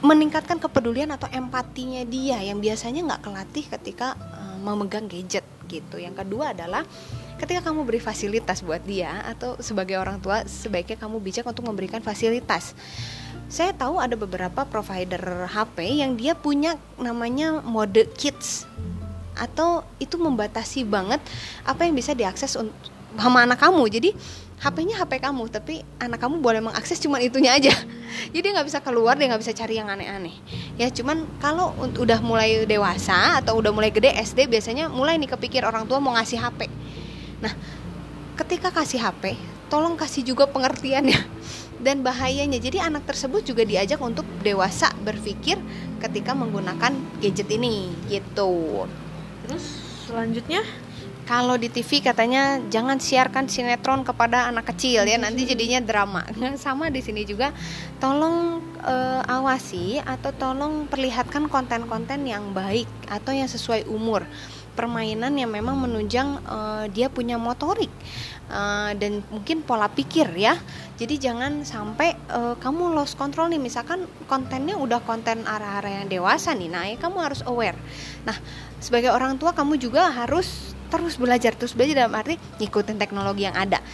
meningkatkan 0.00 0.56
kepedulian 0.56 1.12
atau 1.12 1.28
empatinya 1.28 2.00
dia 2.08 2.40
yang 2.40 2.56
biasanya 2.56 3.04
nggak 3.04 3.20
kelatih 3.20 3.64
ketika 3.68 4.16
uh, 4.16 4.56
memegang 4.56 5.04
gadget 5.04 5.44
gitu. 5.68 6.00
Yang 6.00 6.24
kedua 6.24 6.56
adalah 6.56 6.88
ketika 7.40 7.72
kamu 7.72 7.88
beri 7.88 8.00
fasilitas 8.04 8.60
buat 8.60 8.84
dia 8.84 9.24
atau 9.24 9.56
sebagai 9.64 9.96
orang 9.96 10.20
tua 10.20 10.44
sebaiknya 10.44 11.00
kamu 11.00 11.16
bijak 11.24 11.48
untuk 11.48 11.64
memberikan 11.64 12.04
fasilitas. 12.04 12.76
Saya 13.50 13.74
tahu 13.74 13.98
ada 13.98 14.14
beberapa 14.14 14.62
provider 14.68 15.48
HP 15.48 16.04
yang 16.04 16.14
dia 16.14 16.36
punya 16.36 16.76
namanya 17.00 17.64
mode 17.64 18.06
kids 18.14 18.68
atau 19.34 19.82
itu 19.96 20.20
membatasi 20.20 20.84
banget 20.84 21.18
apa 21.64 21.88
yang 21.88 21.96
bisa 21.96 22.12
diakses 22.12 22.60
sama 23.16 23.38
anak 23.42 23.58
kamu. 23.58 23.82
Jadi 23.88 24.12
HP-nya 24.60 25.00
HP 25.00 25.24
kamu 25.24 25.48
tapi 25.48 25.80
anak 25.96 26.20
kamu 26.20 26.44
boleh 26.44 26.60
mengakses 26.60 27.00
cuma 27.00 27.16
itunya 27.16 27.56
aja 27.56 27.72
jadi 28.36 28.52
nggak 28.52 28.68
bisa 28.68 28.84
keluar 28.84 29.16
dia 29.16 29.32
nggak 29.32 29.40
bisa 29.40 29.56
cari 29.56 29.80
yang 29.80 29.88
aneh-aneh 29.88 30.36
ya 30.76 30.92
cuman 30.92 31.24
kalau 31.40 31.72
udah 31.80 32.20
mulai 32.20 32.68
dewasa 32.68 33.40
atau 33.40 33.56
udah 33.56 33.72
mulai 33.72 33.88
gede 33.88 34.12
SD 34.12 34.52
biasanya 34.52 34.92
mulai 34.92 35.16
nih 35.16 35.32
kepikir 35.32 35.64
orang 35.64 35.88
tua 35.88 35.96
mau 35.96 36.12
ngasih 36.12 36.36
HP 36.36 36.68
nah 37.40 37.52
ketika 38.36 38.72
kasih 38.72 39.00
HP 39.00 39.36
tolong 39.70 39.94
kasih 39.94 40.26
juga 40.26 40.50
pengertiannya 40.50 41.16
dan 41.84 42.02
bahayanya. 42.04 42.58
Jadi 42.60 42.82
anak 42.82 43.06
tersebut 43.08 43.46
juga 43.46 43.62
diajak 43.62 44.02
untuk 44.02 44.26
dewasa 44.42 44.92
berpikir 45.00 45.56
ketika 46.02 46.34
menggunakan 46.36 46.92
gadget 47.22 47.48
ini 47.48 47.94
gitu. 48.10 48.84
Terus 49.46 49.64
selanjutnya? 50.10 50.60
Kalau 51.30 51.54
di 51.54 51.70
TV 51.70 52.02
katanya 52.02 52.58
jangan 52.74 52.98
siarkan 52.98 53.46
sinetron 53.46 54.02
kepada 54.02 54.50
anak 54.50 54.74
kecil 54.74 55.06
ya. 55.06 55.14
Nanti 55.14 55.46
jadinya 55.46 55.78
drama. 55.78 56.26
Sama 56.58 56.90
di 56.90 56.98
sini 56.98 57.22
juga 57.22 57.54
tolong 58.02 58.58
uh, 58.82 59.22
awasi 59.30 60.02
atau 60.02 60.34
tolong 60.34 60.90
perlihatkan 60.90 61.46
konten-konten 61.46 62.26
yang 62.26 62.50
baik 62.50 62.90
atau 63.06 63.30
yang 63.30 63.46
sesuai 63.46 63.86
umur 63.86 64.26
permainan 64.80 65.36
yang 65.36 65.52
memang 65.52 65.76
menunjang 65.76 66.40
uh, 66.48 66.88
dia 66.88 67.12
punya 67.12 67.36
motorik 67.36 67.92
uh, 68.48 68.96
dan 68.96 69.20
mungkin 69.28 69.60
pola 69.60 69.92
pikir 69.92 70.32
ya. 70.32 70.56
Jadi 70.96 71.20
jangan 71.20 71.68
sampai 71.68 72.16
uh, 72.32 72.56
kamu 72.56 72.96
lost 72.96 73.20
control 73.20 73.52
nih. 73.52 73.60
Misalkan 73.60 74.08
kontennya 74.24 74.80
udah 74.80 75.04
konten 75.04 75.44
arah-arah 75.44 76.00
yang 76.00 76.08
dewasa 76.08 76.56
nih 76.56 76.72
nah 76.72 76.88
ya 76.88 76.96
kamu 76.96 77.20
harus 77.20 77.44
aware. 77.44 77.76
Nah 78.24 78.40
sebagai 78.80 79.12
orang 79.12 79.36
tua 79.36 79.52
kamu 79.52 79.76
juga 79.76 80.08
harus 80.08 80.72
terus 80.88 81.20
belajar 81.20 81.52
terus 81.52 81.76
belajar 81.76 82.08
dalam 82.08 82.16
arti 82.16 82.40
ngikutin 82.56 82.96
teknologi 82.96 83.44
yang 83.44 83.56
ada. 83.60 83.84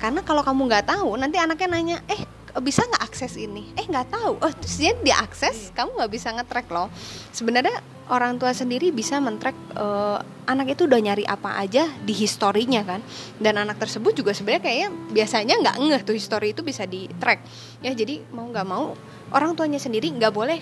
Karena 0.00 0.24
kalau 0.24 0.40
kamu 0.40 0.72
nggak 0.72 0.88
tahu 0.88 1.20
nanti 1.20 1.36
anaknya 1.36 1.68
nanya 1.68 1.96
eh 2.08 2.39
bisa 2.58 2.82
nggak 2.82 3.04
akses 3.06 3.38
ini? 3.38 3.70
Eh 3.78 3.86
nggak 3.86 4.10
tahu. 4.10 4.32
Oh 4.42 4.52
terus 4.52 4.76
dia 4.82 4.92
diakses? 4.98 5.70
Kamu 5.70 5.94
nggak 5.94 6.10
bisa 6.10 6.34
ngetrack 6.34 6.66
loh. 6.74 6.90
Sebenarnya 7.30 7.78
orang 8.10 8.42
tua 8.42 8.50
sendiri 8.50 8.90
bisa 8.90 9.22
mentrack 9.22 9.54
uh, 9.78 10.18
anak 10.50 10.74
itu 10.74 10.90
udah 10.90 10.98
nyari 10.98 11.22
apa 11.22 11.54
aja 11.62 11.86
di 12.02 12.10
historinya 12.10 12.82
kan. 12.82 13.00
Dan 13.38 13.62
anak 13.62 13.78
tersebut 13.78 14.18
juga 14.18 14.34
sebenarnya 14.34 14.62
kayaknya 14.66 14.88
biasanya 15.14 15.54
nggak 15.62 15.76
ngeh 15.78 16.02
tuh 16.02 16.14
history 16.18 16.50
itu 16.50 16.66
bisa 16.66 16.82
di 16.84 17.06
track 17.22 17.46
ya 17.80 17.94
jadi 17.94 18.20
mau 18.34 18.50
nggak 18.50 18.66
mau 18.66 18.98
orang 19.30 19.54
tuanya 19.54 19.78
sendiri 19.78 20.10
nggak 20.10 20.34
boleh 20.34 20.58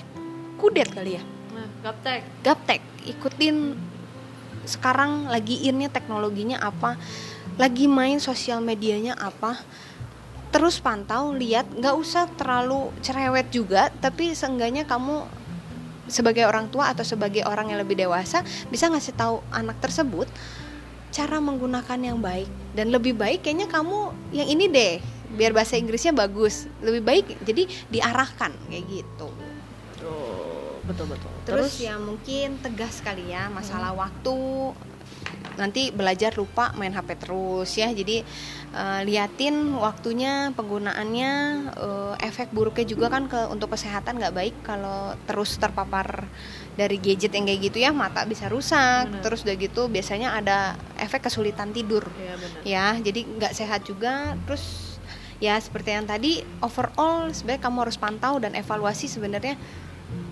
kudet 0.60 0.92
kali 0.92 1.16
ya. 1.16 1.22
Nah, 1.56 1.66
gaptek. 1.80 2.22
Gaptek. 2.44 2.80
Ikutin 3.08 3.78
sekarang 4.68 5.32
lagi 5.32 5.64
innya 5.64 5.88
teknologinya 5.88 6.60
apa 6.60 7.00
lagi 7.56 7.88
main 7.88 8.20
sosial 8.20 8.60
medianya 8.60 9.16
apa 9.16 9.56
terus 10.48 10.80
pantau 10.80 11.32
lihat. 11.34 11.68
Nggak 11.68 11.94
usah 11.96 12.24
terlalu 12.34 12.92
cerewet 13.04 13.48
juga 13.52 13.92
tapi 14.02 14.32
seenggaknya 14.32 14.84
kamu 14.88 15.24
sebagai 16.08 16.48
orang 16.48 16.72
tua 16.72 16.88
atau 16.92 17.04
sebagai 17.04 17.44
orang 17.44 17.68
yang 17.68 17.84
lebih 17.84 18.00
dewasa 18.00 18.40
bisa 18.72 18.88
ngasih 18.88 19.12
tahu 19.12 19.44
anak 19.52 19.76
tersebut 19.84 20.24
cara 21.12 21.40
menggunakan 21.40 21.98
yang 22.00 22.18
baik. 22.20 22.48
Dan 22.72 22.92
lebih 22.92 23.16
baik 23.16 23.44
kayaknya 23.44 23.68
kamu 23.68 24.12
yang 24.32 24.48
ini 24.48 24.68
deh 24.68 24.94
biar 25.36 25.52
bahasa 25.52 25.76
Inggrisnya 25.76 26.16
bagus. 26.16 26.68
Lebih 26.80 27.02
baik 27.04 27.24
jadi 27.44 27.68
diarahkan 27.92 28.52
kayak 28.68 28.84
gitu. 28.88 29.28
Betul 30.88 31.04
betul 31.12 31.32
terus, 31.44 31.76
terus? 31.76 31.84
ya 31.84 32.00
mungkin 32.00 32.56
tegas 32.64 33.04
sekali 33.04 33.28
ya 33.28 33.52
masalah 33.52 33.92
hmm. 33.92 34.00
waktu 34.00 34.36
nanti 35.58 35.90
belajar 35.90 36.32
lupa 36.38 36.70
main 36.78 36.94
HP 36.94 37.18
terus 37.18 37.74
ya. 37.74 37.90
Jadi 37.90 38.22
uh, 38.72 39.02
liatin 39.02 39.74
waktunya 39.76 40.54
penggunaannya 40.54 41.32
uh, 41.74 42.14
efek 42.22 42.54
buruknya 42.54 42.86
juga 42.86 43.10
kan 43.10 43.26
ke 43.26 43.50
untuk 43.50 43.74
kesehatan 43.74 44.22
nggak 44.22 44.34
baik 44.34 44.54
kalau 44.62 45.18
terus 45.26 45.58
terpapar 45.58 46.24
dari 46.78 47.02
gadget 47.02 47.34
yang 47.34 47.50
kayak 47.50 47.60
gitu 47.68 47.78
ya 47.82 47.90
mata 47.90 48.22
bisa 48.24 48.46
rusak. 48.46 49.10
Bener. 49.10 49.20
terus 49.26 49.42
udah 49.42 49.56
gitu 49.58 49.90
biasanya 49.90 50.38
ada 50.38 50.78
efek 51.02 51.26
kesulitan 51.26 51.74
tidur. 51.74 52.06
Ya, 52.16 52.34
ya 52.62 52.86
jadi 53.02 53.26
nggak 53.26 53.52
sehat 53.52 53.82
juga. 53.84 54.38
Terus 54.46 54.96
ya 55.42 55.58
seperti 55.58 55.94
yang 55.94 56.06
tadi 56.06 56.42
overall 56.62 57.30
sebenarnya 57.30 57.62
kamu 57.66 57.78
harus 57.86 57.98
pantau 57.98 58.38
dan 58.38 58.54
evaluasi 58.54 59.06
sebenarnya 59.06 59.58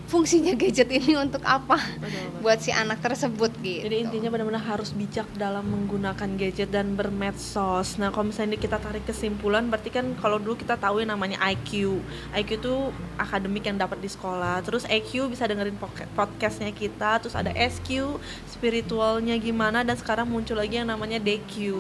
fungsinya 0.07 0.55
gadget 0.55 0.87
ini 0.95 1.19
untuk 1.19 1.43
apa 1.43 1.83
betul, 1.99 2.07
betul. 2.07 2.41
buat 2.43 2.59
si 2.63 2.71
anak 2.71 3.03
tersebut 3.03 3.51
gitu. 3.59 3.91
Jadi 3.91 4.07
intinya 4.07 4.31
benar-benar 4.31 4.63
harus 4.63 4.95
bijak 4.95 5.27
dalam 5.35 5.67
menggunakan 5.67 6.39
gadget 6.39 6.71
dan 6.71 6.95
bermedsos. 6.95 7.99
Nah, 7.99 8.15
kalau 8.15 8.31
misalnya 8.31 8.55
kita 8.55 8.79
tarik 8.79 9.03
kesimpulan 9.03 9.67
berarti 9.67 9.91
kan 9.91 10.15
kalau 10.23 10.39
dulu 10.39 10.55
kita 10.55 10.79
tahu 10.79 11.03
yang 11.03 11.11
namanya 11.11 11.43
IQ. 11.43 11.99
IQ 12.31 12.49
itu 12.63 12.75
akademik 13.19 13.67
yang 13.67 13.79
dapat 13.83 13.99
di 13.99 14.07
sekolah. 14.07 14.63
Terus 14.63 14.87
EQ 14.87 15.27
bisa 15.27 15.51
dengerin 15.51 15.75
podcastnya 16.15 16.71
kita. 16.71 17.19
Terus 17.19 17.35
ada 17.35 17.51
SQ 17.51 18.23
spiritualnya 18.47 19.35
gimana 19.43 19.83
dan 19.83 19.99
sekarang 19.99 20.31
muncul 20.31 20.55
lagi 20.55 20.79
yang 20.79 20.89
namanya 20.89 21.19
DQ. 21.19 21.75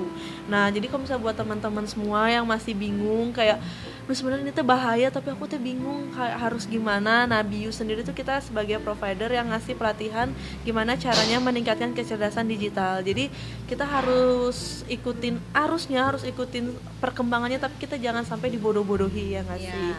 Nah, 0.50 0.68
jadi 0.74 0.90
kalau 0.90 1.06
misalnya 1.06 1.22
buat 1.22 1.36
teman-teman 1.38 1.86
semua 1.86 2.26
yang 2.26 2.42
masih 2.42 2.74
bingung 2.74 3.30
kayak 3.30 3.62
sebenarnya 4.14 4.46
ini 4.46 4.54
tuh 4.54 4.62
bahaya 4.62 5.10
tapi 5.10 5.34
aku 5.34 5.50
tuh 5.50 5.58
bingung 5.58 6.14
harus 6.14 6.68
gimana. 6.70 7.26
Nah 7.26 7.42
Biu 7.42 7.74
sendiri 7.74 8.06
tuh 8.06 8.14
kita 8.14 8.38
sebagai 8.38 8.78
provider 8.78 9.26
yang 9.32 9.50
ngasih 9.50 9.74
pelatihan 9.74 10.30
gimana 10.62 10.94
caranya 10.94 11.42
meningkatkan 11.42 11.90
kecerdasan 11.90 12.46
digital. 12.46 13.02
Jadi 13.02 13.26
kita 13.66 13.82
harus 13.82 14.86
ikutin 14.86 15.42
arusnya 15.50 16.06
harus 16.06 16.22
ikutin 16.22 16.70
perkembangannya 17.02 17.58
tapi 17.58 17.74
kita 17.82 17.98
jangan 17.98 18.22
sampai 18.22 18.54
dibodoh-bodohi 18.54 19.34
ya 19.34 19.42
nggak 19.42 19.58
yeah. 19.58 19.74
sih? 19.74 19.90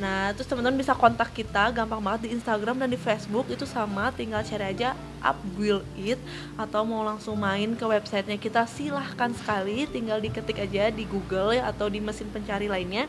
Nah, 0.00 0.32
terus 0.32 0.48
teman-teman 0.48 0.80
bisa 0.80 0.96
kontak 0.96 1.36
kita 1.36 1.68
gampang 1.68 2.00
banget 2.00 2.26
di 2.26 2.30
Instagram 2.32 2.80
dan 2.80 2.88
di 2.88 2.96
Facebook 2.96 3.44
itu 3.52 3.68
sama, 3.68 4.08
tinggal 4.08 4.40
cari 4.40 4.72
aja 4.72 4.96
up 5.20 5.36
will 5.60 5.84
it 6.00 6.16
atau 6.56 6.80
mau 6.88 7.04
langsung 7.04 7.36
main 7.36 7.76
ke 7.76 7.84
websitenya 7.84 8.40
kita 8.40 8.64
silahkan 8.64 9.36
sekali, 9.36 9.84
tinggal 9.84 10.16
diketik 10.16 10.64
aja 10.64 10.88
di 10.88 11.04
Google 11.04 11.60
ya 11.60 11.68
atau 11.68 11.92
di 11.92 12.00
mesin 12.00 12.32
pencari 12.32 12.72
lainnya 12.72 13.04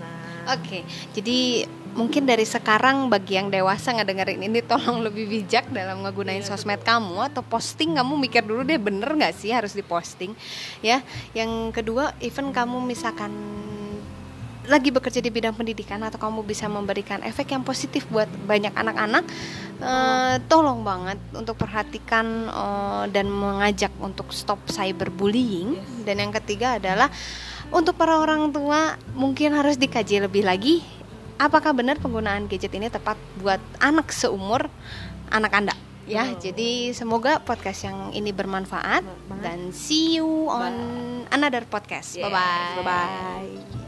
nah. 0.00 0.56
Oke 0.56 0.60
okay. 0.60 0.82
jadi 1.16 1.68
mungkin 1.94 2.26
dari 2.26 2.42
sekarang 2.42 3.06
bagi 3.06 3.38
yang 3.38 3.48
dewasa 3.48 3.94
ngedengerin 3.94 4.50
ini 4.50 4.60
tolong 4.66 5.06
lebih 5.06 5.30
bijak 5.30 5.70
dalam 5.70 6.02
ngegunain 6.02 6.42
yeah, 6.42 6.48
sosmed 6.50 6.82
betul. 6.82 6.90
kamu 6.90 7.16
atau 7.30 7.42
posting 7.46 7.94
kamu 7.94 8.14
mikir 8.18 8.42
dulu 8.42 8.66
deh 8.66 8.78
bener 8.82 9.08
nggak 9.14 9.34
sih 9.34 9.54
harus 9.54 9.72
diposting 9.72 10.34
ya 10.82 11.00
yang 11.32 11.70
kedua 11.70 12.12
even 12.18 12.50
kamu 12.50 12.82
misalkan 12.82 13.30
lagi 14.64 14.88
bekerja 14.88 15.20
di 15.20 15.28
bidang 15.28 15.52
pendidikan 15.52 16.00
atau 16.00 16.16
kamu 16.16 16.40
bisa 16.40 16.64
memberikan 16.72 17.20
efek 17.20 17.52
yang 17.52 17.60
positif 17.60 18.08
buat 18.08 18.28
banyak 18.48 18.72
anak-anak 18.72 19.24
uh, 19.84 20.40
tolong 20.48 20.80
banget 20.80 21.20
untuk 21.36 21.60
perhatikan 21.60 22.48
uh, 22.48 23.04
dan 23.12 23.28
mengajak 23.28 23.92
untuk 24.00 24.32
stop 24.32 24.56
cyberbullying 24.72 25.76
yes. 25.76 26.08
dan 26.08 26.16
yang 26.16 26.32
ketiga 26.32 26.80
adalah 26.80 27.12
untuk 27.76 27.92
para 27.92 28.16
orang 28.16 28.48
tua 28.56 28.96
mungkin 29.12 29.52
harus 29.52 29.76
dikaji 29.76 30.24
lebih 30.24 30.48
lagi 30.48 30.80
apakah 31.38 31.74
benar 31.74 31.98
penggunaan 31.98 32.46
gadget 32.46 32.72
ini 32.74 32.88
tepat 32.88 33.18
buat 33.40 33.60
anak 33.80 34.10
seumur 34.10 34.68
anak 35.30 35.52
Anda? 35.54 35.74
Ya, 36.04 36.28
oh. 36.28 36.36
jadi 36.36 36.92
semoga 36.92 37.40
podcast 37.40 37.88
yang 37.88 38.12
ini 38.12 38.28
bermanfaat 38.28 39.08
dan 39.40 39.72
see 39.72 40.20
you 40.20 40.52
on 40.52 40.76
Bye. 41.24 41.40
another 41.40 41.64
podcast. 41.64 42.20
Yes. 42.20 42.28
Bye 42.28 42.32
bye. 42.32 42.72
Bye 42.76 42.84
bye. 42.84 43.83